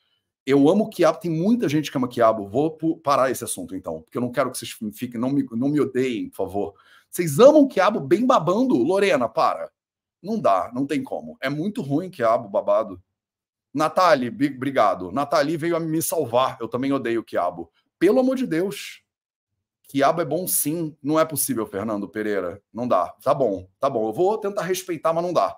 [0.45, 2.47] Eu amo quiabo, tem muita gente que ama quiabo.
[2.47, 5.69] Vou parar esse assunto então, porque eu não quero que vocês fiquem, não me, não
[5.69, 6.73] me odeiem, por favor.
[7.09, 8.75] Vocês amam quiabo bem babando?
[8.75, 9.71] Lorena, para.
[10.21, 11.35] Não dá, não tem como.
[11.41, 13.01] É muito ruim quiabo babado.
[13.73, 15.11] Nathalie, obrigado.
[15.11, 16.57] Nathalie veio a me salvar.
[16.61, 17.71] Eu também odeio quiabo.
[17.97, 19.01] Pelo amor de Deus.
[19.89, 20.95] Quiabo é bom sim.
[21.01, 22.61] Não é possível, Fernando Pereira.
[22.71, 23.07] Não dá.
[23.23, 24.07] Tá bom, tá bom.
[24.07, 25.57] Eu vou tentar respeitar, mas não dá.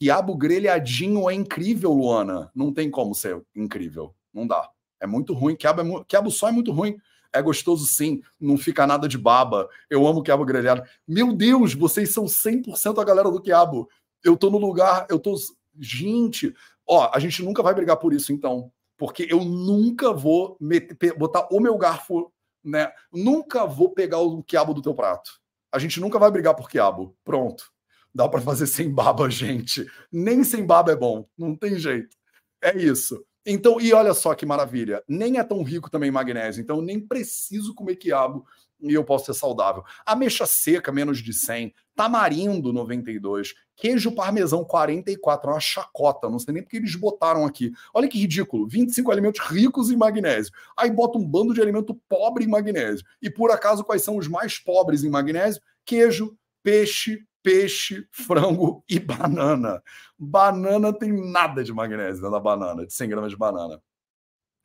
[0.00, 2.50] Quiabo grelhadinho é incrível, Luana.
[2.54, 4.14] Não tem como ser incrível.
[4.32, 4.70] Não dá.
[4.98, 5.54] É muito ruim.
[5.54, 6.04] Quiabo, é mu...
[6.06, 6.96] quiabo só é muito ruim.
[7.30, 9.68] É gostoso sim, não fica nada de baba.
[9.90, 10.82] Eu amo quiabo grelhado.
[11.06, 13.86] Meu Deus, vocês são 100% a galera do quiabo.
[14.24, 15.34] Eu tô no lugar, eu tô.
[15.78, 16.54] Gente,
[16.86, 18.72] ó, a gente nunca vai brigar por isso então.
[18.96, 22.32] Porque eu nunca vou meter, botar o meu garfo
[22.68, 22.90] né?
[23.12, 25.30] Nunca vou pegar o quiabo do teu prato.
[25.72, 27.16] A gente nunca vai brigar por quiabo.
[27.24, 27.70] Pronto.
[28.14, 29.86] Dá para fazer sem baba, gente.
[30.10, 31.26] Nem sem baba é bom.
[31.36, 32.16] Não tem jeito.
[32.62, 33.24] É isso.
[33.46, 35.02] Então, e olha só que maravilha.
[35.08, 36.60] Nem é tão rico também magnésio.
[36.60, 38.44] Então, nem preciso comer quiabo
[38.80, 39.84] e eu posso ser saudável.
[40.06, 41.74] Ameixa seca, menos de 100.
[41.94, 43.54] Tamarindo, 92.
[43.76, 45.50] Queijo parmesão, 44.
[45.50, 46.28] É uma chacota.
[46.30, 47.72] Não sei nem porque eles botaram aqui.
[47.92, 48.68] Olha que ridículo.
[48.68, 50.52] 25 alimentos ricos em magnésio.
[50.76, 53.04] Aí bota um bando de alimento pobre em magnésio.
[53.20, 55.60] E por acaso, quais são os mais pobres em magnésio?
[55.84, 59.82] Queijo, peixe, peixe, frango e banana.
[60.18, 63.80] Banana tem nada de magnésio na banana, de 100 gramas de banana.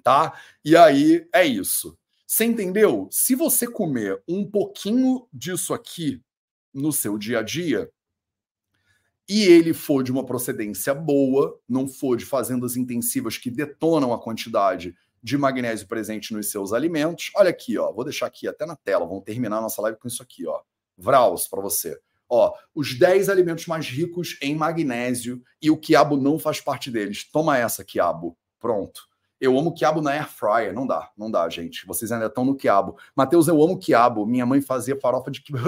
[0.03, 0.37] Tá?
[0.65, 1.97] E aí é isso.
[2.25, 3.07] Você entendeu?
[3.11, 6.21] Se você comer um pouquinho disso aqui
[6.73, 7.91] no seu dia a dia
[9.27, 14.21] e ele for de uma procedência boa, não for de fazendas intensivas que detonam a
[14.21, 17.31] quantidade de magnésio presente nos seus alimentos.
[17.35, 20.21] Olha aqui, ó, vou deixar aqui até na tela, vamos terminar nossa live com isso
[20.21, 20.61] aqui, ó.
[20.97, 21.99] Vraus para você.
[22.27, 27.29] Ó, os 10 alimentos mais ricos em magnésio e o quiabo não faz parte deles.
[27.29, 28.37] Toma essa, quiabo.
[28.59, 29.12] Pronto
[29.43, 30.73] Eu amo quiabo na air fryer.
[30.73, 31.85] Não dá, não dá, gente.
[31.85, 32.97] Vocês ainda estão no quiabo.
[33.13, 34.25] Matheus, eu amo quiabo.
[34.25, 35.67] Minha mãe fazia farofa de quiabo.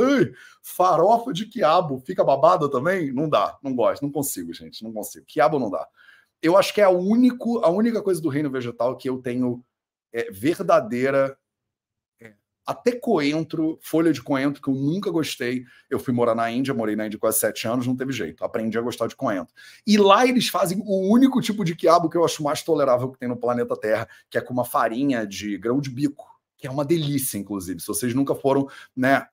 [0.64, 2.00] farofa de quiabo.
[2.00, 3.12] Fica babada também?
[3.12, 4.82] Não dá, não gosto, não consigo, gente.
[4.82, 5.26] Não consigo.
[5.28, 5.86] Quiabo não dá.
[6.42, 9.62] Eu acho que é a, único, a única coisa do reino vegetal que eu tenho
[10.14, 11.38] é, verdadeira
[12.66, 15.64] até coentro, folha de coentro, que eu nunca gostei.
[15.90, 18.44] Eu fui morar na Índia, morei na Índia quase sete anos, não teve jeito.
[18.44, 19.54] Aprendi a gostar de coentro.
[19.86, 23.20] E lá eles fazem o único tipo de quiabo que eu acho mais tolerável que
[23.20, 26.26] tem no planeta Terra, que é com uma farinha de grão de bico,
[26.58, 27.80] que é uma delícia, inclusive.
[27.80, 29.28] Se vocês nunca foram, né,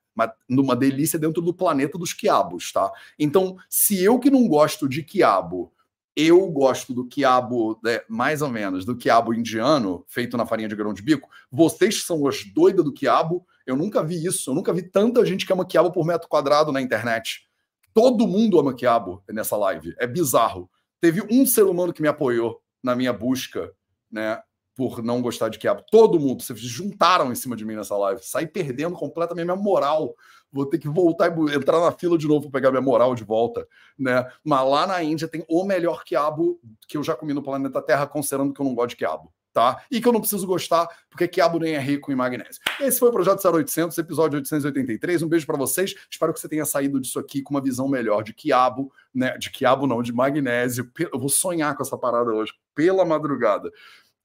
[0.47, 2.91] numa delícia dentro do planeta dos quiabos, tá?
[3.17, 5.73] Então, se eu que não gosto de quiabo
[6.15, 10.75] eu gosto do quiabo, né, mais ou menos, do quiabo indiano, feito na farinha de
[10.75, 11.29] grão de bico.
[11.51, 13.45] Vocês são os doidas do quiabo.
[13.65, 14.51] Eu nunca vi isso.
[14.51, 17.47] Eu nunca vi tanta gente que ama quiabo por metro quadrado na internet.
[17.93, 19.95] Todo mundo ama quiabo nessa live.
[19.99, 20.69] É bizarro.
[21.01, 23.71] Teve um ser humano que me apoiou na minha busca,
[24.11, 24.39] né,
[24.75, 25.83] por não gostar de quiabo.
[25.91, 26.41] Todo mundo.
[26.41, 28.21] Vocês juntaram em cima de mim nessa live.
[28.23, 30.15] Saí perdendo completamente minha moral
[30.53, 33.23] vou ter que voltar e entrar na fila de novo para pegar minha moral de
[33.23, 33.67] volta,
[33.97, 34.25] né?
[34.43, 38.05] Mas lá na Índia tem o melhor quiabo que eu já comi no planeta Terra,
[38.05, 39.33] considerando que eu não gosto de quiabo.
[39.51, 39.83] Tá?
[39.91, 42.59] E que eu não preciso gostar, porque quiabo nem é rico em magnésio.
[42.79, 45.21] Esse foi o Projeto 0800, episódio 883.
[45.21, 45.93] Um beijo para vocês.
[46.09, 49.37] Espero que você tenha saído disso aqui com uma visão melhor de quiabo, né?
[49.37, 50.91] De quiabo não, de magnésio.
[50.97, 53.69] Eu vou sonhar com essa parada hoje, pela madrugada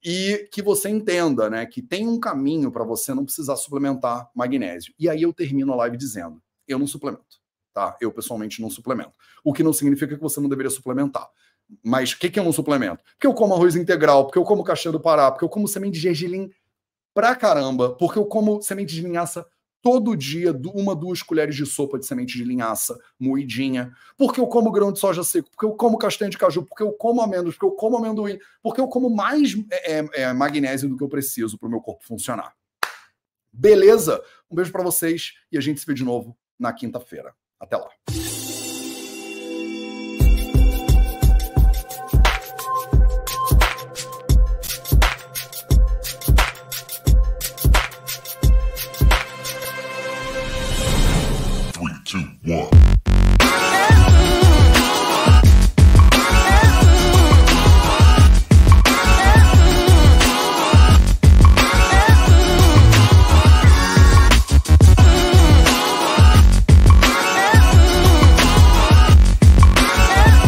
[0.03, 4.95] e que você entenda, né, que tem um caminho para você não precisar suplementar magnésio.
[4.99, 7.41] E aí eu termino a live dizendo: eu não suplemento,
[7.73, 7.97] tá?
[8.01, 9.13] Eu pessoalmente não suplemento.
[9.43, 11.29] O que não significa que você não deveria suplementar.
[11.83, 13.03] Mas o que, que é um suplemento?
[13.13, 15.95] Porque eu como arroz integral, porque eu como caixinha do Pará, porque eu como semente
[15.95, 16.51] de gergelim
[17.13, 19.47] pra caramba, porque eu como semente de linhaça
[19.89, 24.71] todo dia uma, duas colheres de sopa de semente de linhaça moidinha, porque eu como
[24.71, 27.65] grão de soja seco, porque eu como castanha de caju, porque eu como amêndoas, porque
[27.65, 31.59] eu como amendoim, porque eu como mais é, é, é magnésio do que eu preciso
[31.59, 32.53] para o meu corpo funcionar.
[33.51, 34.23] Beleza?
[34.51, 37.35] Um beijo para vocês e a gente se vê de novo na quinta-feira.
[37.59, 37.89] Até lá.